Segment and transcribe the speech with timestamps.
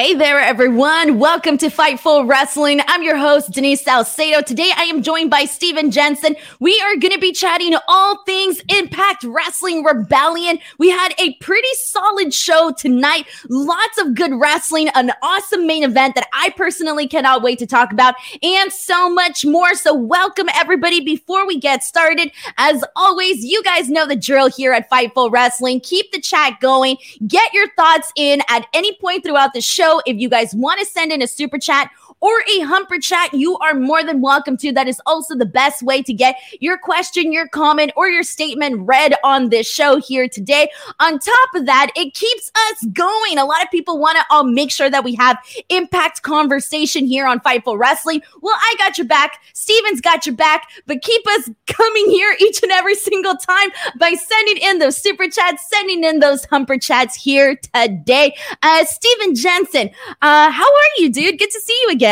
[0.00, 1.18] Hey there, everyone.
[1.18, 2.80] Welcome to Fightful Wrestling.
[2.88, 4.40] I'm your host, Denise Salcedo.
[4.40, 6.36] Today, I am joined by Stephen Jensen.
[6.58, 10.58] We are going to be chatting all things Impact Wrestling Rebellion.
[10.78, 13.26] We had a pretty solid show tonight.
[13.50, 17.92] Lots of good wrestling, an awesome main event that I personally cannot wait to talk
[17.92, 19.74] about, and so much more.
[19.74, 21.04] So, welcome, everybody.
[21.04, 25.80] Before we get started, as always, you guys know the drill here at Fightful Wrestling.
[25.80, 26.96] Keep the chat going.
[27.26, 30.86] Get your thoughts in at any point throughout the show If you guys want to
[30.86, 31.90] send in a super chat
[32.20, 34.72] or a humper chat, you are more than welcome to.
[34.72, 38.86] That is also the best way to get your question, your comment, or your statement
[38.86, 40.70] read on this show here today.
[41.00, 43.38] On top of that, it keeps us going.
[43.38, 45.38] A lot of people want to all make sure that we have
[45.70, 48.22] impact conversation here on Fightful Wrestling.
[48.42, 49.40] Well, I got your back.
[49.54, 54.12] Stephen's got your back, but keep us coming here each and every single time by
[54.12, 58.36] sending in those super chats, sending in those humper chats here today.
[58.62, 61.38] Uh, Stephen Jensen, uh, how are you, dude?
[61.38, 62.09] Good to see you again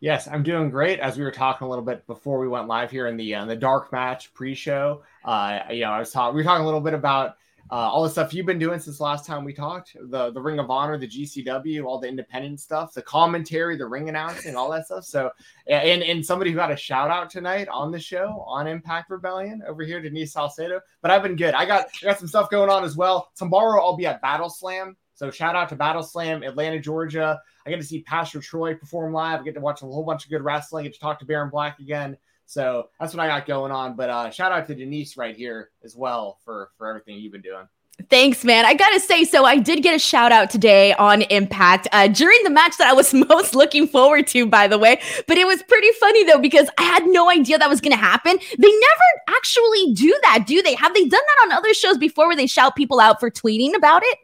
[0.00, 1.00] Yes, I'm doing great.
[1.00, 3.44] As we were talking a little bit before we went live here in the uh,
[3.46, 6.36] the dark match pre-show, uh, you know, I was talking.
[6.36, 7.36] We were talking a little bit about
[7.70, 9.96] uh, all the stuff you've been doing since last time we talked.
[10.10, 14.10] The the Ring of Honor, the GCW, all the independent stuff, the commentary, the ring
[14.10, 15.04] announcing, all that stuff.
[15.04, 15.30] So,
[15.66, 19.62] and and somebody who got a shout out tonight on the show on Impact Rebellion
[19.66, 20.80] over here, Denise Salcedo.
[21.00, 21.54] But I've been good.
[21.54, 23.30] I got I got some stuff going on as well.
[23.36, 24.96] Tomorrow I'll be at Battle Slam.
[25.14, 27.40] So shout out to Battle Slam, Atlanta, Georgia.
[27.66, 29.40] I get to see Pastor Troy perform live.
[29.40, 30.82] I get to watch a whole bunch of good wrestling.
[30.82, 32.16] I get to talk to Baron Black again.
[32.46, 33.96] So that's what I got going on.
[33.96, 37.40] But uh, shout out to Denise right here as well for for everything you've been
[37.40, 37.66] doing.
[38.10, 38.64] Thanks, man.
[38.64, 42.42] I gotta say, so I did get a shout out today on Impact uh, during
[42.42, 45.00] the match that I was most looking forward to, by the way.
[45.28, 48.36] But it was pretty funny though because I had no idea that was gonna happen.
[48.58, 50.74] They never actually do that, do they?
[50.74, 53.74] Have they done that on other shows before where they shout people out for tweeting
[53.74, 54.18] about it?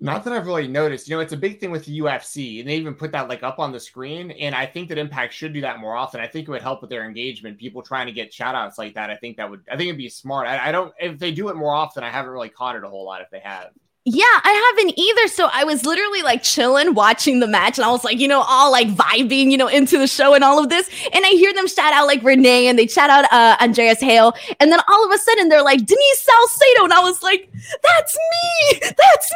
[0.00, 1.08] Not that I've really noticed.
[1.08, 3.42] You know, it's a big thing with the UFC, and they even put that like
[3.42, 4.30] up on the screen.
[4.32, 6.20] And I think that Impact should do that more often.
[6.20, 7.58] I think it would help with their engagement.
[7.58, 9.10] People trying to get shout outs like that.
[9.10, 9.62] I think that would.
[9.70, 10.46] I think it'd be smart.
[10.46, 10.92] I, I don't.
[11.00, 13.22] If they do it more often, I haven't really caught it a whole lot.
[13.22, 13.70] If they have.
[14.04, 15.28] Yeah, I haven't either.
[15.28, 18.40] So I was literally like chilling watching the match and I was like, you know,
[18.40, 20.88] all like vibing, you know, into the show and all of this.
[21.12, 24.32] And I hear them shout out like Renee and they shout out uh, Andreas Hale.
[24.60, 26.84] And then all of a sudden they're like, Denise Salcedo.
[26.84, 28.80] And I was like, that's me.
[28.80, 29.32] That's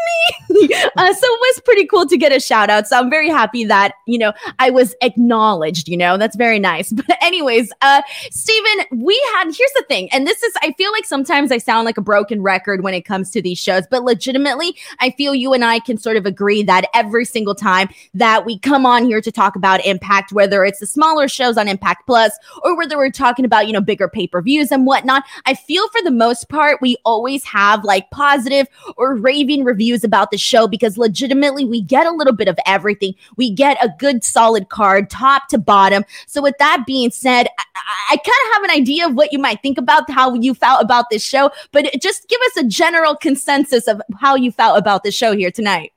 [0.49, 0.75] me.
[0.97, 2.89] uh, so it was pretty cool to get a shout out.
[2.89, 6.93] So I'm very happy that, you know, I was acknowledged, you know, that's very nice.
[7.03, 10.09] But, anyways, uh, Stephen, we had, here's the thing.
[10.13, 13.03] And this is, I feel like sometimes I sound like a broken record when it
[13.03, 14.62] comes to these shows, but legitimately,
[15.01, 18.59] I feel you and I can sort of agree that every single time that we
[18.59, 22.33] come on here to talk about Impact, whether it's the smaller shows on Impact Plus
[22.63, 25.89] or whether we're talking about, you know, bigger pay per views and whatnot, I feel
[25.89, 30.67] for the most part, we always have like positive or raving reviews about the show
[30.69, 33.15] because legitimately we get a little bit of everything.
[33.37, 36.05] We get a good solid card, top to bottom.
[36.27, 37.65] So, with that being said, I,
[38.13, 40.83] I kind of have an idea of what you might think about how you felt
[40.83, 45.05] about this show, but just give us a general consensus of how you felt about
[45.05, 45.93] the show here tonight.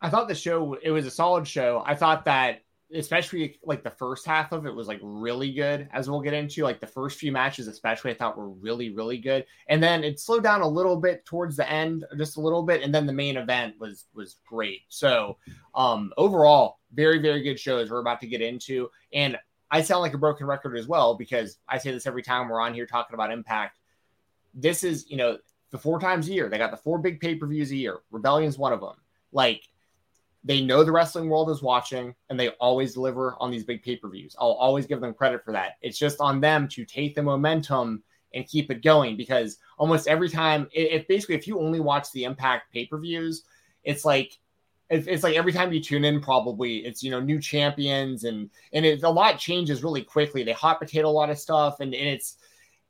[0.00, 1.82] I thought the show it was a solid show.
[1.86, 2.62] I thought that
[2.94, 6.62] especially like the first half of it was like really good as we'll get into.
[6.62, 9.44] Like the first few matches especially i thought were really really good.
[9.68, 12.82] And then it slowed down a little bit towards the end just a little bit
[12.82, 14.82] and then the main event was was great.
[14.88, 15.38] So
[15.74, 18.90] um overall very very good shows we're about to get into.
[19.12, 19.36] And
[19.70, 22.60] i sound like a broken record as well because i say this every time we're
[22.60, 23.80] on here talking about impact.
[24.54, 25.38] This is you know
[25.70, 26.48] the four times a year.
[26.48, 27.98] They got the four big pay per views a year.
[28.10, 28.96] Rebellion's one of them.
[29.32, 29.62] Like
[30.44, 33.96] they know the wrestling world is watching and they always deliver on these big pay
[33.96, 34.36] per views.
[34.38, 35.72] I'll always give them credit for that.
[35.82, 38.02] It's just on them to take the momentum
[38.34, 42.24] and keep it going because almost every time, if basically if you only watch the
[42.24, 43.42] Impact pay per views,
[43.82, 44.38] it's like
[44.88, 48.86] it's like every time you tune in, probably it's you know new champions and and
[48.86, 50.44] it's a lot changes really quickly.
[50.44, 52.36] They hot potato a lot of stuff and, and it's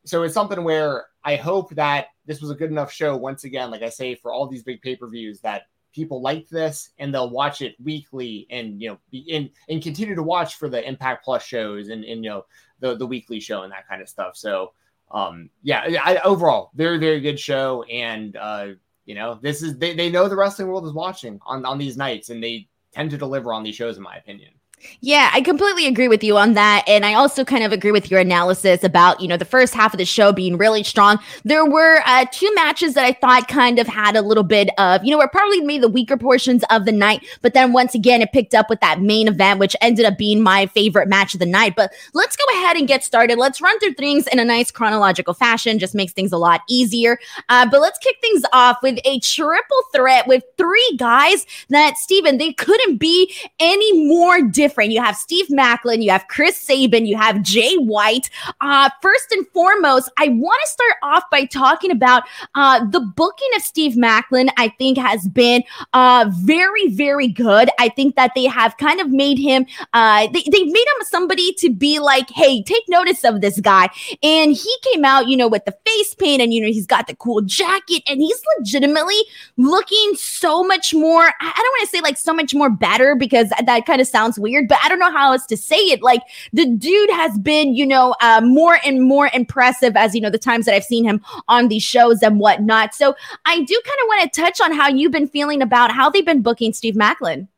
[0.07, 3.71] so it's something where I hope that this was a good enough show once again,
[3.71, 5.63] like I say, for all these big pay per views that
[5.93, 10.15] people like this and they'll watch it weekly and you know be and, and continue
[10.15, 12.45] to watch for the Impact Plus shows and, and you know
[12.81, 14.37] the the weekly show and that kind of stuff.
[14.37, 14.73] So
[15.11, 18.69] um yeah, I, overall very very good show and uh
[19.07, 21.97] you know this is they, they know the wrestling world is watching on on these
[21.97, 24.53] nights and they tend to deliver on these shows in my opinion.
[25.01, 26.85] Yeah, I completely agree with you on that.
[26.87, 29.95] And I also kind of agree with your analysis about, you know, the first half
[29.95, 31.19] of the show being really strong.
[31.45, 35.03] There were uh, two matches that I thought kind of had a little bit of,
[35.03, 37.25] you know, were probably maybe the weaker portions of the night.
[37.41, 40.43] But then once again, it picked up with that main event, which ended up being
[40.43, 41.75] my favorite match of the night.
[41.75, 43.39] But let's go ahead and get started.
[43.39, 47.19] Let's run through things in a nice chronological fashion, just makes things a lot easier.
[47.49, 52.39] Uh, but let's kick things off with a triple threat with three guys that, Stephen,
[52.39, 54.91] they couldn't be any more different different.
[54.91, 58.31] You have Steve Maclin, you have Chris Sabin, you have Jay White.
[58.61, 62.25] Uh, first and foremost, I want to start off by talking about
[62.57, 67.71] uh, the booking of Steve Maclin, I think has been uh, very, very good.
[67.79, 71.53] I think that they have kind of made him, uh, they, they made him somebody
[71.59, 73.89] to be like, hey, take notice of this guy.
[74.25, 77.07] And he came out, you know, with the face paint and, you know, he's got
[77.07, 79.21] the cool jacket and he's legitimately
[79.59, 83.51] looking so much more, I don't want to say like so much more better because
[83.65, 86.03] that kind of sounds weird weird, but I don't know how else to say it.
[86.03, 86.23] Like
[86.53, 90.39] the dude has been, you know, uh, more and more impressive as, you know, the
[90.39, 92.95] times that I've seen him on these shows and whatnot.
[92.95, 93.15] So
[93.45, 96.25] I do kind of want to touch on how you've been feeling about how they've
[96.25, 97.49] been booking Steve Maclin.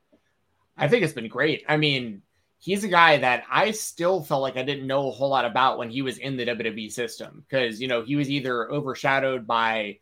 [0.76, 1.64] I think it's been great.
[1.68, 2.22] I mean,
[2.58, 5.78] he's a guy that I still felt like I didn't know a whole lot about
[5.78, 9.98] when he was in the WWE system because, you know, he was either overshadowed by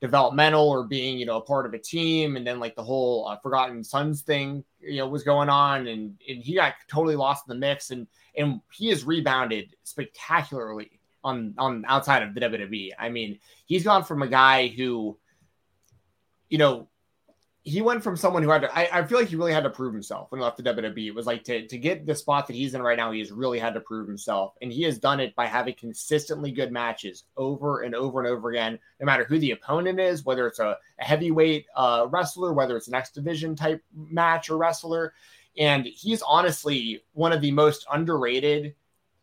[0.00, 3.28] developmental or being you know a part of a team and then like the whole
[3.28, 7.44] uh, forgotten sons thing you know was going on and, and he got totally lost
[7.46, 8.06] in the mix and
[8.36, 12.90] and he has rebounded spectacularly on on outside of the WWE.
[12.98, 15.18] I mean, he's gone from a guy who
[16.48, 16.88] you know
[17.64, 19.70] he went from someone who had to, I, I, feel like he really had to
[19.70, 21.06] prove himself when he left the WWE.
[21.06, 23.30] It was like to, to get the spot that he's in right now, he has
[23.30, 24.54] really had to prove himself.
[24.60, 28.50] And he has done it by having consistently good matches over and over and over
[28.50, 32.76] again, no matter who the opponent is, whether it's a, a heavyweight uh, wrestler, whether
[32.76, 35.12] it's an X division type match or wrestler.
[35.56, 38.74] And he's honestly one of the most underrated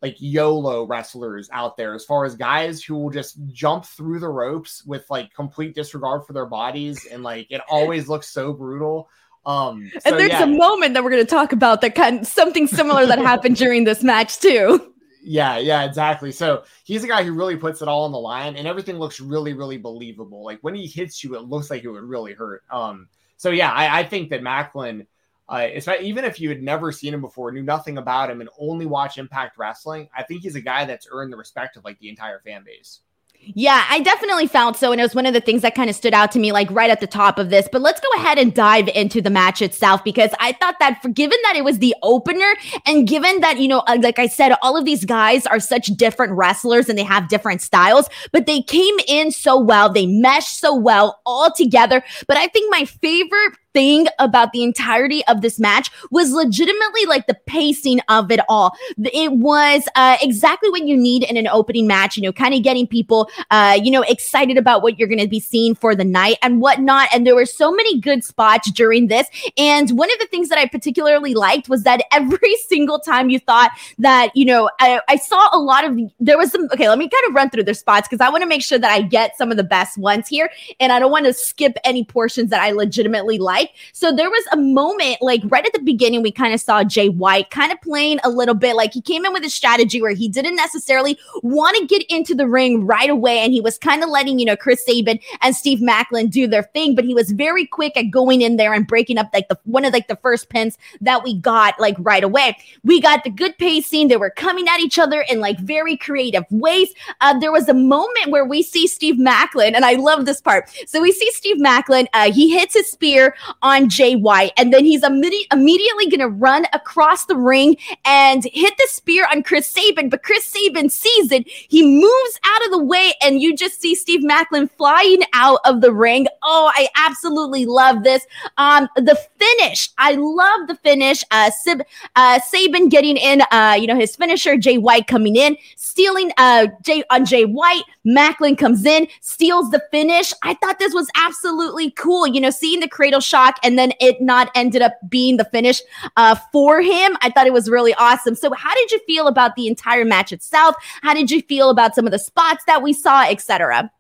[0.02, 4.30] like YOLO wrestlers out there as far as guys who will just jump through the
[4.30, 9.10] ropes with like complete disregard for their bodies and like it always looks so brutal.
[9.46, 10.44] Um so, and there's yeah.
[10.44, 13.56] a moment that we're going to talk about that kind of something similar that happened
[13.56, 14.94] during this match too.
[15.22, 16.32] Yeah, yeah, exactly.
[16.32, 19.20] So he's a guy who really puts it all on the line and everything looks
[19.20, 20.46] really, really believable.
[20.46, 22.64] Like when he hits you, it looks like it would really hurt.
[22.72, 25.06] Um so yeah, I, I think that Maclin
[25.50, 25.68] uh,
[26.00, 29.18] even if you had never seen him before, knew nothing about him, and only watch
[29.18, 32.40] Impact Wrestling, I think he's a guy that's earned the respect of like the entire
[32.40, 33.02] fan base.
[33.42, 34.92] Yeah, I definitely felt so.
[34.92, 36.70] And it was one of the things that kind of stood out to me, like
[36.72, 37.70] right at the top of this.
[37.72, 41.08] But let's go ahead and dive into the match itself because I thought that, for,
[41.08, 42.54] given that it was the opener,
[42.86, 45.88] and given that, you know, uh, like I said, all of these guys are such
[45.88, 49.90] different wrestlers and they have different styles, but they came in so well.
[49.90, 52.04] They meshed so well all together.
[52.28, 57.28] But I think my favorite thing about the entirety of this match was legitimately like
[57.28, 58.74] the pacing of it all.
[58.98, 62.64] It was uh, exactly what you need in an opening match, you know, kind of
[62.64, 66.06] getting people, uh, you know, excited about what you're going to be seeing for the
[66.06, 67.10] night and whatnot.
[67.14, 69.28] And there were so many good spots during this.
[69.58, 73.40] And one of the things that I particularly liked was that every single time you
[73.40, 76.98] thought that, you know, I, I saw a lot of, there was some, okay, let
[76.98, 79.02] me kind of run through their spots because I want to make sure that I
[79.02, 80.50] get some of the best ones here.
[80.80, 83.59] And I don't want to skip any portions that I legitimately like
[83.94, 87.10] So there was a moment, like right at the beginning, we kind of saw Jay
[87.10, 90.14] White kind of playing a little bit like he came in with a strategy where
[90.14, 93.40] he didn't necessarily want to get into the ring right away.
[93.40, 96.64] And he was kind of letting, you know, Chris Sabin and Steve Maclin do their
[96.64, 99.58] thing, but he was very quick at going in there and breaking up like the
[99.66, 102.58] one of like the first pins that we got like right away.
[102.84, 104.08] We got the good pacing.
[104.08, 106.90] They were coming at each other in like very creative ways.
[107.22, 110.70] Uh, there was a moment where we see Steve Maclin, and I love this part.
[110.88, 112.08] So we see Steve Maclin.
[112.14, 114.54] Uh, he hits his spear on Jay White.
[114.58, 119.28] And then he's imme- immediately going to run across the ring and hit the spear
[119.32, 120.10] on Chris Sabin.
[120.10, 121.48] But Chris Sabin sees it.
[121.48, 125.82] He moves out of the way, and you just see Steve Maclin flying out of
[125.82, 126.28] the ring.
[126.44, 128.26] Oh, I absolutely love this.
[128.58, 129.90] Um, the finish.
[129.98, 131.24] I love the finish.
[131.32, 131.84] Uh, Sib-
[132.16, 136.68] uh, Sabin getting in, uh, you know, his finisher, Jay White coming in, stealing uh,
[136.84, 137.84] Jay on Jay White.
[138.06, 140.34] Maclin comes in, steals the finish.
[140.44, 142.28] I thought this was absolutely cool.
[142.28, 145.82] You know, seeing the cradle shock and then it not ended up being the finish
[146.18, 147.18] uh, for him.
[147.22, 148.36] I thought it was really awesome.
[148.36, 150.76] So, how did you feel about the entire match itself?
[151.02, 153.92] How did you feel about some of the spots that we saw, etc.?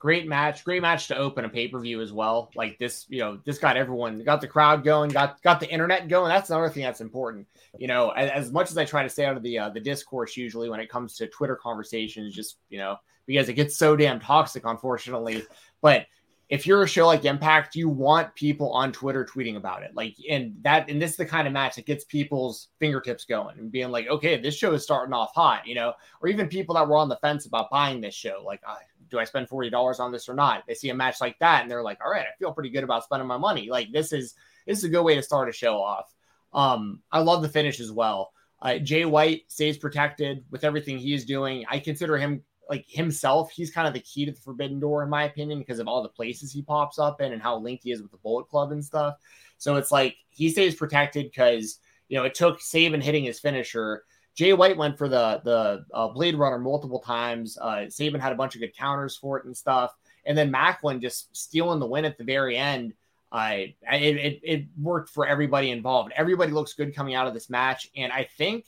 [0.00, 3.58] great match great match to open a pay-per-view as well like this you know this
[3.58, 7.00] got everyone got the crowd going got got the internet going that's another thing that's
[7.00, 7.44] important
[7.78, 9.80] you know as, as much as i try to stay out of the uh, the
[9.80, 12.94] discourse usually when it comes to twitter conversations just you know
[13.26, 15.42] because it gets so damn toxic unfortunately
[15.82, 16.06] but
[16.48, 19.94] if you're a show like Impact, you want people on Twitter tweeting about it.
[19.94, 23.58] Like, and that, and this is the kind of match that gets people's fingertips going
[23.58, 26.74] and being like, okay, this show is starting off hot, you know, or even people
[26.76, 28.42] that were on the fence about buying this show.
[28.44, 28.76] Like, uh,
[29.10, 30.64] do I spend $40 on this or not?
[30.66, 32.84] They see a match like that and they're like, all right, I feel pretty good
[32.84, 33.68] about spending my money.
[33.68, 34.34] Like, this is,
[34.66, 36.14] this is a good way to start a show off.
[36.54, 38.32] Um, I love the finish as well.
[38.60, 41.64] Uh, Jay White stays protected with everything he's doing.
[41.68, 45.08] I consider him like himself, he's kind of the key to the Forbidden Door, in
[45.08, 47.92] my opinion, because of all the places he pops up in and how linked he
[47.92, 49.16] is with the Bullet Club and stuff.
[49.56, 54.04] So it's like he stays protected because you know it took Sabin hitting his finisher.
[54.34, 57.58] Jay White went for the the uh, Blade Runner multiple times.
[57.58, 59.94] Uh, Sabin had a bunch of good counters for it and stuff,
[60.26, 62.94] and then Maclin just stealing the win at the very end.
[63.32, 66.12] I uh, it, it, it worked for everybody involved.
[66.14, 68.66] Everybody looks good coming out of this match, and I think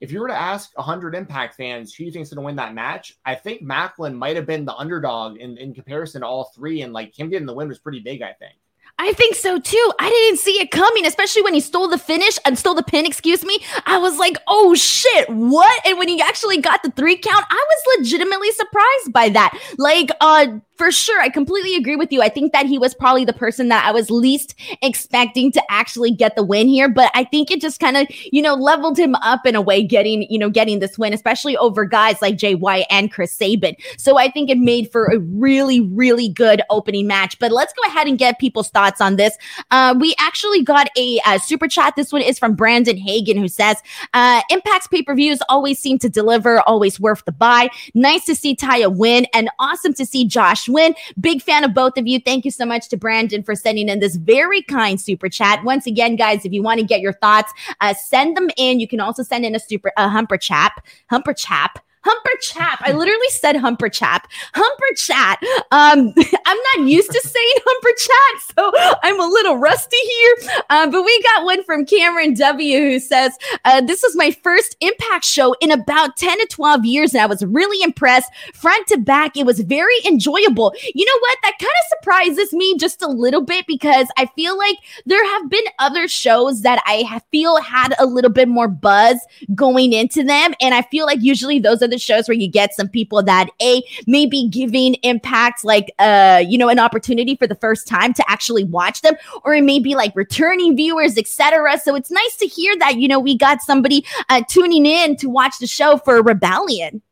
[0.00, 2.74] if you were to ask 100 Impact fans who you think's going to win that
[2.74, 6.82] match, I think Maclin might have been the underdog in, in comparison to all three.
[6.82, 8.54] And like him getting the win was pretty big, I think.
[8.96, 9.92] I think so too.
[9.98, 13.06] I didn't see it coming, especially when he stole the finish and stole the pin,
[13.06, 13.58] excuse me.
[13.86, 15.84] I was like, oh shit, what?
[15.84, 19.58] And when he actually got the three count, I was legitimately surprised by that.
[19.78, 20.46] Like, uh,
[20.76, 22.20] for sure, I completely agree with you.
[22.20, 26.10] I think that he was probably the person that I was least expecting to actually
[26.10, 29.14] get the win here, but I think it just kind of, you know, leveled him
[29.16, 32.56] up in a way, getting, you know, getting this win, especially over guys like Jay
[32.56, 33.76] White and Chris Sabin.
[33.98, 37.38] So I think it made for a really, really good opening match.
[37.38, 39.36] But let's go ahead and get people's thoughts on this.
[39.70, 41.94] Uh, we actually got a, a, super chat.
[41.96, 43.76] This one is from Brandon Hagen, who says,
[44.12, 47.68] uh, Impact's pay per views always seem to deliver, always worth the buy.
[47.94, 50.94] Nice to see Taya win, and awesome to see Josh win.
[51.20, 52.20] Big fan of both of you.
[52.20, 55.64] Thank you so much to Brandon for sending in this very kind super chat.
[55.64, 58.80] Once again, guys, if you want to get your thoughts, uh, send them in.
[58.80, 62.80] You can also send in a super a humper chap, humper chap Humper Chap.
[62.82, 64.28] I literally said Humper Chap.
[64.54, 65.38] Humper Chat.
[65.70, 66.12] Um,
[66.46, 70.36] I'm not used to saying Humper Chat, so I'm a little rusty here.
[70.70, 74.76] Uh, but we got one from Cameron W who says, uh, This was my first
[74.80, 78.30] Impact show in about 10 to 12 years, and I was really impressed.
[78.52, 80.74] Front to back, it was very enjoyable.
[80.94, 81.38] You know what?
[81.42, 85.48] That kind of surprises me just a little bit because I feel like there have
[85.48, 89.18] been other shows that I feel had a little bit more buzz
[89.54, 90.54] going into them.
[90.60, 93.48] And I feel like usually those are the shows where you get some people that
[93.62, 98.24] a maybe giving impact like uh you know an opportunity for the first time to
[98.30, 102.46] actually watch them or it may be like returning viewers etc so it's nice to
[102.46, 106.22] hear that you know we got somebody uh, tuning in to watch the show for
[106.22, 107.02] rebellion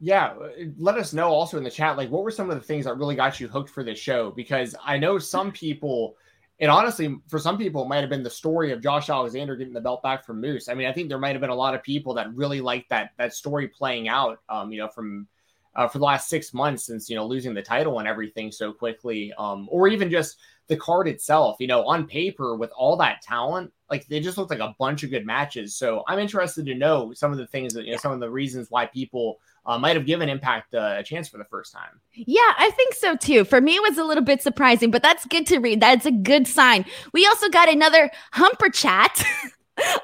[0.00, 0.34] yeah,
[0.78, 2.96] let us know also in the chat, like what were some of the things that
[2.96, 4.30] really got you hooked for this show?
[4.30, 6.16] Because I know some people
[6.60, 9.72] and honestly, for some people, it might have been the story of Josh Alexander getting
[9.72, 10.68] the belt back from Moose.
[10.68, 12.90] I mean, I think there might have been a lot of people that really liked
[12.90, 14.40] that that story playing out.
[14.48, 15.28] Um, you know, from
[15.76, 18.72] uh, for the last six months since you know losing the title and everything so
[18.72, 21.56] quickly, um, or even just the card itself.
[21.60, 25.04] You know, on paper with all that talent, like they just looked like a bunch
[25.04, 25.76] of good matches.
[25.76, 28.30] So I'm interested to know some of the things that you know, some of the
[28.30, 29.38] reasons why people
[29.68, 32.00] uh, might have given Impact uh, a chance for the first time.
[32.14, 33.44] Yeah, I think so too.
[33.44, 35.80] For me, it was a little bit surprising, but that's good to read.
[35.80, 36.86] That's a good sign.
[37.12, 39.22] We also got another Humper chat.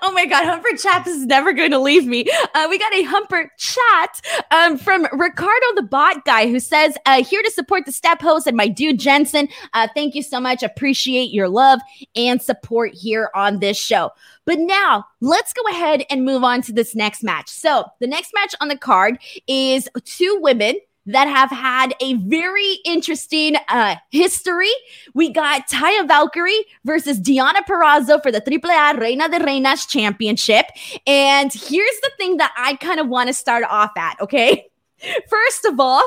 [0.03, 2.27] Oh my God, Humper Chat is never going to leave me.
[2.55, 7.25] Uh, we got a Humper Chat um, from Ricardo the Bot Guy who says, uh,
[7.25, 9.49] Here to support the step host and my dude Jensen.
[9.73, 10.63] Uh, thank you so much.
[10.63, 11.81] Appreciate your love
[12.15, 14.11] and support here on this show.
[14.47, 17.49] But now let's go ahead and move on to this next match.
[17.49, 22.79] So, the next match on the card is two women that have had a very
[22.85, 24.73] interesting uh, history.
[25.15, 30.67] We got Taya Valkyrie versus Deonna Purrazzo for the AAA Reina de Reinas Championship.
[31.07, 34.67] And here's the thing that I kind of want to start off at, okay?
[35.29, 36.03] First of all,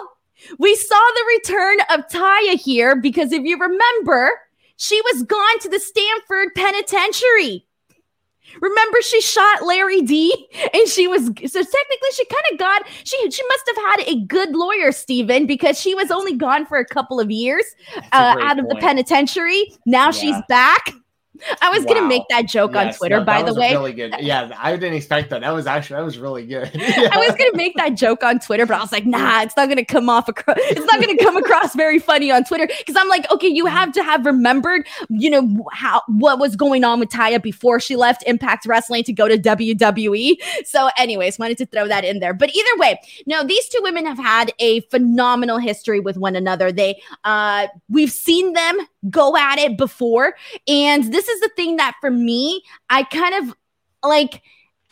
[0.58, 4.32] we saw the return of Taya here because if you remember,
[4.78, 7.67] she was gone to the Stanford Penitentiary.
[8.62, 13.18] Remember, she shot Larry D, and she was so technically she kind of got she
[13.32, 16.86] she must have had a good lawyer, Stephen, because she was only gone for a
[16.86, 17.66] couple of years
[18.12, 19.72] uh, out of the penitentiary.
[19.86, 20.12] Now yeah.
[20.12, 20.92] she's back.
[21.62, 21.94] I was wow.
[21.94, 23.72] gonna make that joke yes, on Twitter, no, by the way.
[23.72, 24.16] Really good.
[24.28, 25.42] Yeah, I didn't expect that.
[25.42, 26.72] That was actually that was really good.
[26.74, 27.10] yeah.
[27.14, 29.70] I was gonna make that joke on Twitter, but I was like, nah, it's not
[29.70, 30.58] gonna come off across.
[30.60, 33.94] It's not gonna come across very funny on Twitter because I'm like, okay, you have
[33.94, 38.24] to have remembered, you know, how what was going on with Taya before she left
[38.28, 40.36] Impact Wrestling to go to WWE.
[40.66, 42.34] So, anyways, wanted to throw that in there.
[42.34, 46.72] But either way, no, these two women have had a phenomenal history with one another.
[46.72, 48.78] They, uh, we've seen them
[49.10, 50.36] go at it before,
[50.68, 53.56] and this is the thing that for me, I kind of
[54.04, 54.42] like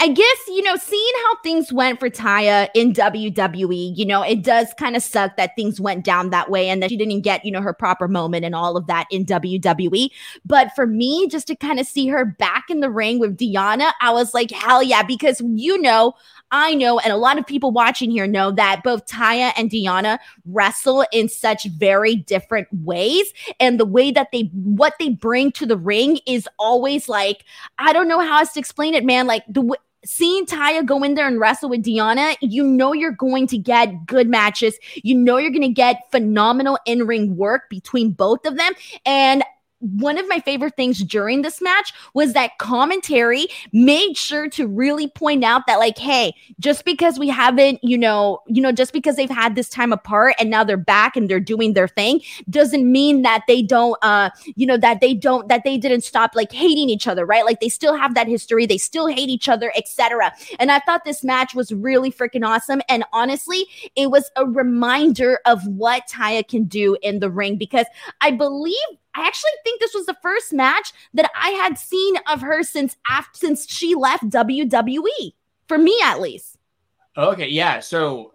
[0.02, 4.44] I guess, you know, seeing how things went for Taya in WWE, you know, it
[4.44, 7.46] does kind of suck that things went down that way and that she didn't get,
[7.46, 10.10] you know, her proper moment and all of that in WWE.
[10.46, 13.94] But for me, just to kind of see her back in the ring with Deonna,
[14.02, 16.14] I was like, hell yeah, because, you know,
[16.52, 20.20] I know, and a lot of people watching here know that both Taya and Deonna
[20.46, 23.26] wrestle in such very different ways.
[23.60, 27.46] And the way that they, what they bring to the ring is always like,
[27.78, 29.28] I don't know how else to explain it, man.
[29.28, 33.48] Like the seeing Taya go in there and wrestle with Deonna, you know you're going
[33.48, 34.78] to get good matches.
[34.96, 38.74] You know you're going to get phenomenal in ring work between both of them.
[39.06, 39.44] And
[39.80, 45.08] one of my favorite things during this match was that commentary made sure to really
[45.08, 49.16] point out that like hey just because we haven't you know you know just because
[49.16, 52.90] they've had this time apart and now they're back and they're doing their thing doesn't
[52.90, 56.52] mean that they don't uh you know that they don't that they didn't stop like
[56.52, 57.46] hating each other right?
[57.46, 58.66] Like they still have that history.
[58.66, 62.82] They still hate each other etc and i thought this match was really freaking awesome.
[62.88, 63.66] And honestly
[63.96, 67.86] it was a reminder of what Taya can do in the ring because
[68.22, 68.76] i believe
[69.16, 72.98] I actually think this was the first match that I had seen of her since
[73.10, 75.34] after since she left WWE.
[75.68, 76.58] For me, at least.
[77.18, 77.80] Okay, yeah.
[77.80, 78.34] So,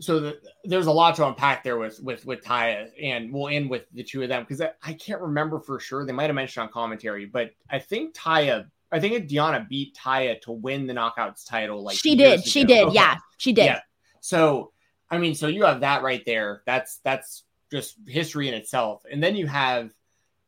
[0.00, 3.70] so the, there's a lot to unpack there with with with Taya, and we'll end
[3.70, 6.04] with the two of them because I, I, can't remember for sure.
[6.04, 10.40] They might have mentioned on commentary, but I think Taya, I think Deonna beat Taya
[10.42, 11.82] to win the Knockouts title.
[11.82, 12.94] Like she did, she did, okay.
[12.94, 13.66] yeah, she did.
[13.66, 13.80] Yeah.
[14.20, 14.72] So,
[15.10, 16.62] I mean, so you have that right there.
[16.66, 19.90] That's that's just history in itself, and then you have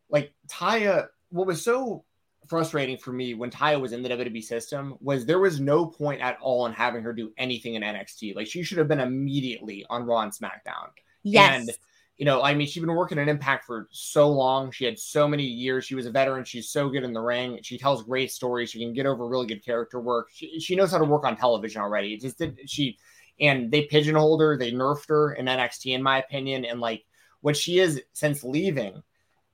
[0.08, 2.04] like Taya, what was so
[2.46, 6.20] frustrating for me when Taya was in the WWE system was there was no point
[6.20, 8.36] at all in having her do anything in NXT.
[8.36, 10.90] Like she should have been immediately on Raw and SmackDown.
[11.22, 11.60] Yes.
[11.60, 11.70] And
[12.16, 14.70] you know, I mean, she's been working in Impact for so long.
[14.70, 15.84] She had so many years.
[15.84, 16.44] She was a veteran.
[16.44, 17.58] She's so good in the ring.
[17.62, 18.70] She tells great stories.
[18.70, 20.28] She can get over really good character work.
[20.32, 22.14] She, she knows how to work on television already.
[22.14, 22.96] It just did she
[23.38, 24.56] and they pigeonholed her.
[24.56, 26.64] They nerfed her in NXT, in my opinion.
[26.64, 27.04] And like
[27.42, 29.02] what she is since leaving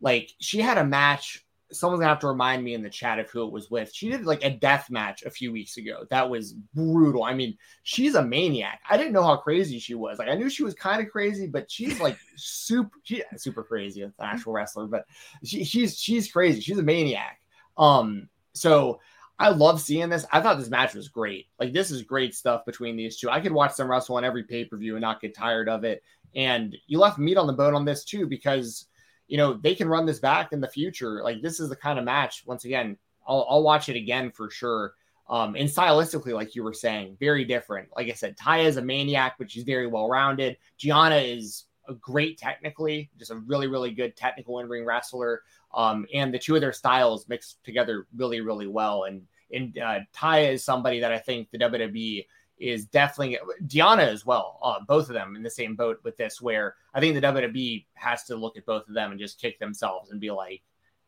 [0.02, 1.46] like she had a match.
[1.70, 3.94] Someone's gonna have to remind me in the chat of who it was with.
[3.94, 6.04] She did like a death match a few weeks ago.
[6.10, 7.24] That was brutal.
[7.24, 8.82] I mean, she's a maniac.
[8.90, 10.18] I didn't know how crazy she was.
[10.18, 14.02] Like I knew she was kind of crazy, but she's like super, she, super crazy.
[14.02, 15.06] An actual wrestler, but
[15.44, 16.60] she, she's she's crazy.
[16.60, 17.40] She's a maniac.
[17.78, 19.00] Um, so
[19.38, 20.26] I love seeing this.
[20.30, 21.46] I thought this match was great.
[21.58, 23.30] Like this is great stuff between these two.
[23.30, 25.84] I could watch them wrestle on every pay per view and not get tired of
[25.84, 26.02] it.
[26.34, 28.86] And you left meat on the bone on this too because
[29.28, 31.22] you know, they can run this back in the future.
[31.22, 32.44] Like this is the kind of match.
[32.46, 34.94] Once again, I'll, I'll watch it again for sure.
[35.28, 37.88] Um, and stylistically, like you were saying, very different.
[37.96, 40.58] Like I said, Taya is a maniac, but she's very well rounded.
[40.78, 45.42] Deonna is a great technically, just a really, really good technical in ring wrestler.
[45.74, 49.04] Um, and the two of their styles mixed together really, really well.
[49.04, 52.26] And and uh, Taya is somebody that I think the WWE
[52.62, 54.58] is definitely Deonna as well.
[54.62, 57.84] Uh, both of them in the same boat with this, where I think the WWE
[57.94, 60.62] has to look at both of them and just kick themselves and be like,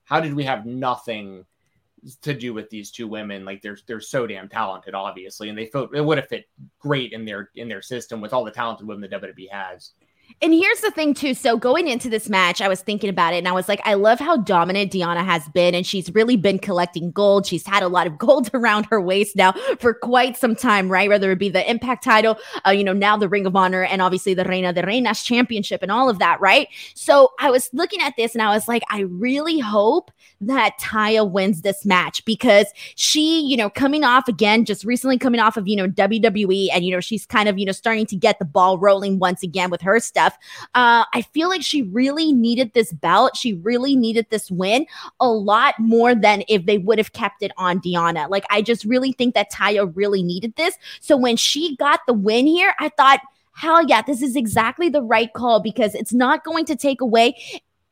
[0.04, 1.44] how did we have nothing
[2.20, 3.44] to do with these two women?
[3.44, 6.46] Like they're they're so damn talented, obviously, and they felt it would have fit
[6.78, 9.92] great in their in their system with all the talented women the WWE has.
[10.42, 11.32] And here's the thing, too.
[11.32, 13.94] So going into this match, I was thinking about it and I was like, I
[13.94, 15.74] love how dominant Deonna has been.
[15.74, 17.46] And she's really been collecting gold.
[17.46, 21.08] She's had a lot of gold around her waist now for quite some time, right?
[21.08, 24.02] Whether it be the Impact title, uh, you know, now the Ring of Honor, and
[24.02, 26.68] obviously the Reina de Reinas championship and all of that, right?
[26.94, 30.10] So I was looking at this and I was like, I really hope
[30.42, 35.40] that Taya wins this match because she, you know, coming off again, just recently coming
[35.40, 38.16] off of, you know, WWE and, you know, she's kind of, you know, starting to
[38.16, 40.38] get the ball rolling once again with her stuff.
[40.74, 43.36] Uh, I feel like she really needed this belt.
[43.36, 44.86] She really needed this win
[45.18, 48.30] a lot more than if they would have kept it on Deonna.
[48.30, 50.78] Like, I just really think that Taya really needed this.
[51.00, 53.20] So when she got the win here, I thought,
[53.54, 57.36] hell yeah, this is exactly the right call because it's not going to take away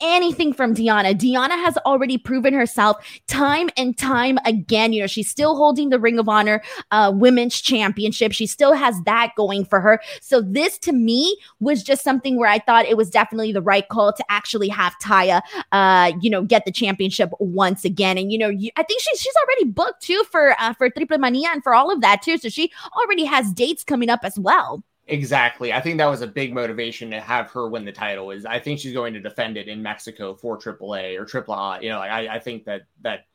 [0.03, 1.15] anything from Deonna.
[1.15, 2.97] Deonna has already proven herself
[3.29, 4.93] time and time again.
[4.93, 8.33] You know, she's still holding the Ring of Honor uh, Women's Championship.
[8.33, 10.01] She still has that going for her.
[10.21, 13.89] So this to me was just something where I thought it was definitely the right
[13.89, 18.19] call to actually have Taya, uh, you know, get the championship once again.
[18.19, 21.19] And you know, you, I think she's she's already booked too for uh, for Triple
[21.19, 22.39] Mania and for all of that too.
[22.39, 24.83] So she already has dates coming up as well.
[25.13, 25.75] Exactly.
[25.75, 28.31] I think that was a big motivation to have her win the title.
[28.31, 31.83] Is I think she's going to defend it in Mexico for AAA or AAA.
[31.83, 33.27] You know, like I, I think that that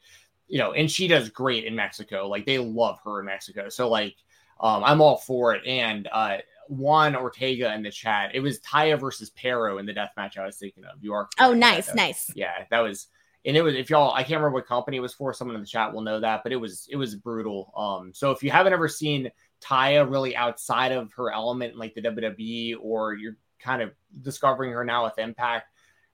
[0.47, 2.27] you know, and she does great in Mexico.
[2.27, 3.69] Like they love her in Mexico.
[3.69, 4.15] So like,
[4.59, 5.67] um, I'm all for it.
[5.67, 6.37] And uh,
[6.67, 8.31] Juan Ortega in the chat.
[8.33, 11.03] It was Taya versus Pero in the death match I was thinking of.
[11.03, 11.29] You are.
[11.39, 12.31] Oh, nice, nice.
[12.33, 13.07] Yeah, that was
[13.45, 15.31] and it was if y'all I can't remember what company it was for.
[15.31, 17.71] Someone in the chat will know that, but it was it was brutal.
[17.77, 19.29] Um, so if you haven't ever seen
[19.61, 23.91] Taya really outside of her element, like the WWE, or you're kind of
[24.21, 25.67] discovering her now with Impact,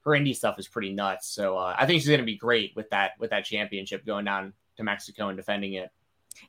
[0.05, 1.29] her indie stuff is pretty nuts.
[1.29, 4.25] So uh, I think she's going to be great with that with that championship going
[4.25, 5.89] down to Mexico and defending it.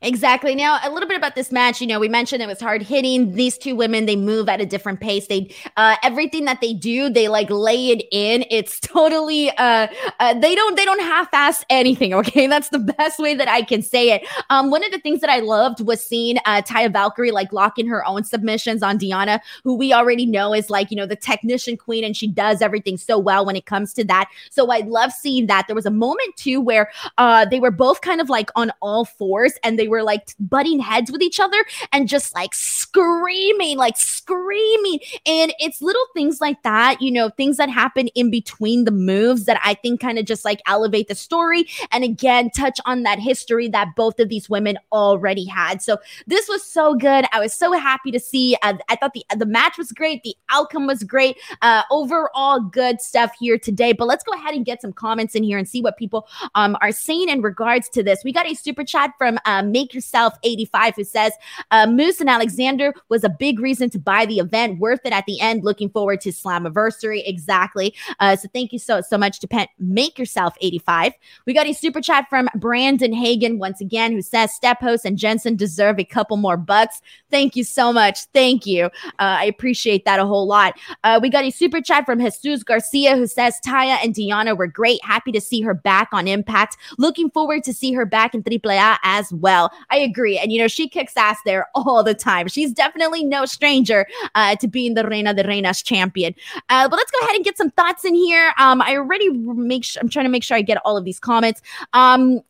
[0.01, 0.55] Exactly.
[0.55, 1.81] Now, a little bit about this match.
[1.81, 3.33] You know, we mentioned it was hard hitting.
[3.33, 5.27] These two women, they move at a different pace.
[5.27, 8.45] They, uh, everything that they do, they like lay it in.
[8.51, 9.87] It's totally, uh,
[10.19, 12.13] uh they don't, they don't half-ass anything.
[12.13, 14.27] Okay, that's the best way that I can say it.
[14.49, 17.87] Um, one of the things that I loved was seeing uh, Taya Valkyrie like locking
[17.87, 21.77] her own submissions on Deonna, who we already know is like you know the technician
[21.77, 24.29] queen, and she does everything so well when it comes to that.
[24.49, 25.67] So I love seeing that.
[25.67, 29.05] There was a moment too where uh, they were both kind of like on all
[29.05, 33.77] fours and they they were like butting heads with each other and just like screaming,
[33.77, 34.99] like screaming.
[35.27, 39.45] And it's little things like that, you know, things that happen in between the moves
[39.45, 43.19] that I think kind of just like elevate the story and again touch on that
[43.19, 45.83] history that both of these women already had.
[45.83, 47.25] So this was so good.
[47.31, 48.57] I was so happy to see.
[48.63, 50.23] Uh, I thought the the match was great.
[50.23, 51.37] The outcome was great.
[51.61, 53.93] Uh, overall, good stuff here today.
[53.93, 56.75] But let's go ahead and get some comments in here and see what people um,
[56.81, 58.23] are saying in regards to this.
[58.23, 61.33] We got a super chat from um, Make Yourself 85, who says,
[61.71, 64.79] uh, Moose and Alexander was a big reason to buy the event.
[64.79, 65.63] Worth it at the end.
[65.63, 67.23] Looking forward to Slammiversary.
[67.25, 67.93] Exactly.
[68.19, 71.13] Uh, so thank you so, so much to Pen- Make Yourself 85.
[71.45, 75.17] We got a super chat from Brandon Hagen once again, who says, Step Host and
[75.17, 77.01] Jensen deserve a couple more bucks.
[77.29, 78.25] Thank you so much.
[78.33, 78.85] Thank you.
[78.85, 80.77] Uh, I appreciate that a whole lot.
[81.03, 84.67] Uh, we got a super chat from Jesus Garcia, who says, Taya and Deonna were
[84.67, 85.03] great.
[85.03, 86.77] Happy to see her back on Impact.
[86.97, 89.71] Looking forward to see her back in AAA as well well.
[89.89, 90.37] I agree.
[90.37, 92.47] And, you know, she kicks ass there all the time.
[92.47, 96.35] She's definitely no stranger uh, to being the Reina de Reinas champion.
[96.69, 98.53] Uh, but let's go ahead and get some thoughts in here.
[98.57, 101.19] Um, I already make sure, I'm trying to make sure I get all of these
[101.19, 101.61] comments.
[101.93, 102.41] Um,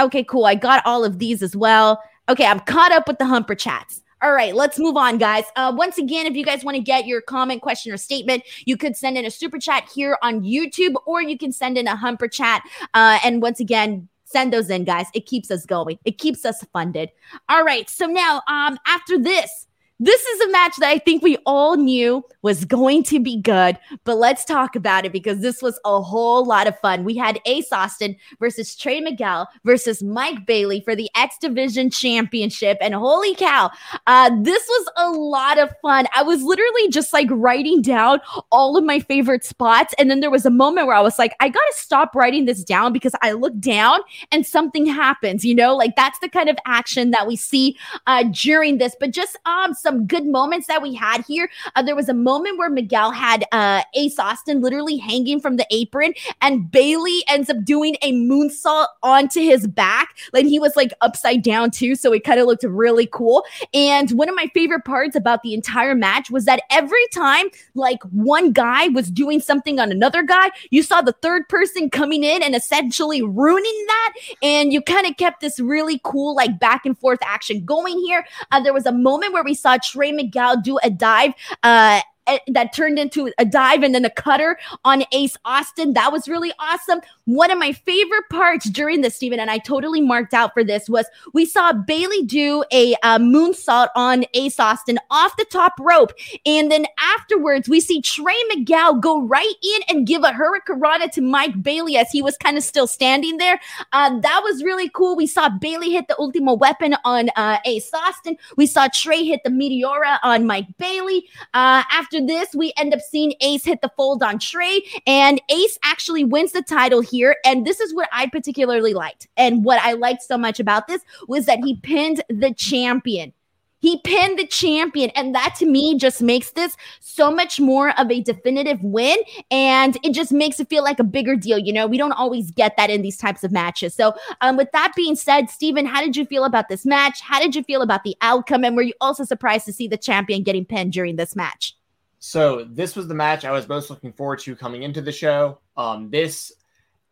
[0.00, 0.46] okay, cool.
[0.46, 2.02] I got all of these as well.
[2.28, 4.02] Okay, I'm caught up with the Humper chats.
[4.22, 5.44] All right, let's move on, guys.
[5.56, 8.76] Uh, once again, if you guys want to get your comment, question, or statement, you
[8.76, 11.96] could send in a super chat here on YouTube, or you can send in a
[11.96, 12.62] Humper chat.
[12.92, 15.06] Uh, and once again, Send those in, guys.
[15.12, 15.98] It keeps us going.
[16.04, 17.10] It keeps us funded.
[17.48, 17.90] All right.
[17.90, 19.66] So now, um, after this,
[20.00, 23.78] this is a match that I think we all knew was going to be good,
[24.04, 27.04] but let's talk about it because this was a whole lot of fun.
[27.04, 32.78] We had Ace Austin versus Trey Miguel versus Mike Bailey for the X Division Championship.
[32.80, 33.70] And holy cow,
[34.06, 36.06] uh, this was a lot of fun.
[36.16, 39.94] I was literally just like writing down all of my favorite spots.
[39.98, 42.46] And then there was a moment where I was like, I got to stop writing
[42.46, 44.00] this down because I look down
[44.32, 48.24] and something happens, you know, like that's the kind of action that we see uh,
[48.32, 48.96] during this.
[48.98, 51.50] But just um, some some good moments that we had here.
[51.74, 55.66] Uh, there was a moment where Miguel had uh, Ace Austin literally hanging from the
[55.70, 60.16] apron, and Bailey ends up doing a moonsault onto his back.
[60.32, 63.44] Like he was like upside down too, so it kind of looked really cool.
[63.74, 68.00] And one of my favorite parts about the entire match was that every time like
[68.12, 72.44] one guy was doing something on another guy, you saw the third person coming in
[72.44, 74.12] and essentially ruining that.
[74.40, 78.24] And you kind of kept this really cool like back and forth action going here.
[78.52, 82.00] Uh, there was a moment where we saw Trey Miguel do a dive uh,
[82.48, 85.92] that turned into a dive and then a cutter on Ace Austin.
[85.94, 87.00] That was really awesome.
[87.24, 90.88] One of my favorite parts during this, Stephen, and I totally marked out for this,
[90.88, 96.12] was we saw Bailey do a uh, moonsault on Ace Austin off the top rope.
[96.44, 101.20] And then afterwards, we see Trey Miguel go right in and give a hurricanrana to
[101.20, 103.60] Mike Bailey as he was kind of still standing there.
[103.92, 105.16] Uh, that was really cool.
[105.16, 108.36] We saw Bailey hit the ultimo weapon on uh, Ace Austin.
[108.56, 111.28] We saw Trey hit the Meteora on Mike Bailey.
[111.54, 115.78] Uh, after this, we end up seeing Ace hit the fold on Trey, and Ace
[115.82, 117.36] actually wins the title here.
[117.44, 119.28] And this is what I particularly liked.
[119.36, 123.32] And what I liked so much about this was that he pinned the champion.
[123.80, 125.10] He pinned the champion.
[125.10, 129.18] And that to me just makes this so much more of a definitive win.
[129.50, 131.58] And it just makes it feel like a bigger deal.
[131.58, 133.94] You know, we don't always get that in these types of matches.
[133.94, 137.20] So, um, with that being said, Stephen, how did you feel about this match?
[137.20, 138.64] How did you feel about the outcome?
[138.64, 141.74] And were you also surprised to see the champion getting pinned during this match?
[142.20, 145.60] So this was the match I was most looking forward to coming into the show.
[145.76, 146.52] Um, this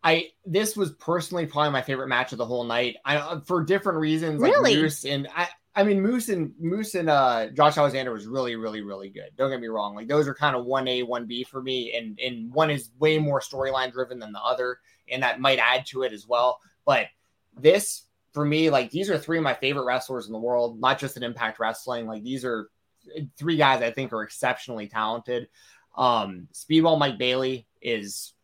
[0.04, 2.96] I this was personally probably my favorite match of the whole night.
[3.04, 4.40] I uh, for different reasons.
[4.40, 4.76] Like really?
[4.76, 8.82] Moose and I I mean Moose and Moose and uh Josh Alexander was really, really,
[8.82, 9.30] really good.
[9.36, 9.96] Don't get me wrong.
[9.96, 12.90] Like those are kind of one A, one B for me, and and one is
[12.98, 14.78] way more storyline driven than the other,
[15.10, 16.60] and that might add to it as well.
[16.84, 17.06] But
[17.58, 20.98] this for me, like these are three of my favorite wrestlers in the world, not
[20.98, 22.06] just in Impact Wrestling.
[22.06, 22.68] Like these are
[23.36, 25.48] three guys I think are exceptionally talented.
[25.96, 28.34] Um, Speedball Mike Bailey is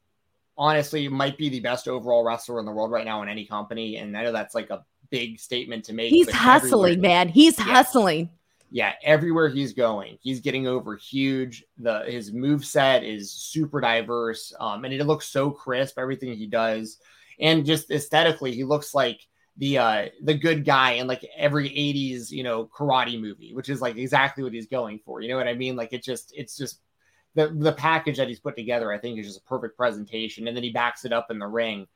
[0.56, 3.96] honestly might be the best overall wrestler in the world right now in any company.
[3.96, 6.10] And I know that's like a big statement to make.
[6.10, 7.28] He's hustling, man.
[7.28, 7.64] He's yeah.
[7.64, 8.30] hustling.
[8.70, 11.64] Yeah, everywhere he's going, he's getting over huge.
[11.78, 15.96] The his move set is super diverse, um, and it looks so crisp.
[15.96, 16.98] Everything he does,
[17.38, 19.20] and just aesthetically, he looks like
[19.56, 23.80] the uh the good guy in like every 80s you know karate movie which is
[23.80, 25.76] like exactly what he's going for you know what i mean?
[25.76, 26.80] Like it just it's just
[27.34, 30.56] the the package that he's put together i think is just a perfect presentation and
[30.56, 31.86] then he backs it up in the ring.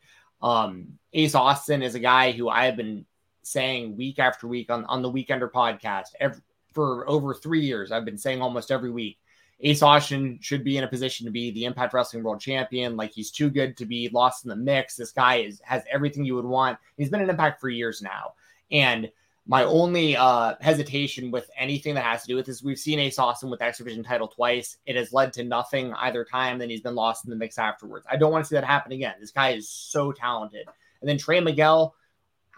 [0.40, 3.05] Um ace austin is a guy who i have been
[3.42, 6.40] saying week after week on on the weekender podcast every,
[6.75, 9.18] for over three years i've been saying almost every week
[9.61, 12.97] Ace Austin should be in a position to be the Impact Wrestling World Champion.
[12.97, 14.94] Like he's too good to be lost in the mix.
[14.94, 16.79] This guy is has everything you would want.
[16.97, 18.35] He's been in Impact for years now,
[18.71, 19.11] and
[19.49, 23.18] my only uh, hesitation with anything that has to do with this, we've seen Ace
[23.18, 24.77] Austin with the X Division title twice.
[24.85, 26.59] It has led to nothing either time.
[26.59, 28.05] Then he's been lost in the mix afterwards.
[28.11, 29.14] I don't want to see that happen again.
[29.18, 30.66] This guy is so talented.
[31.01, 31.94] And then Trey Miguel,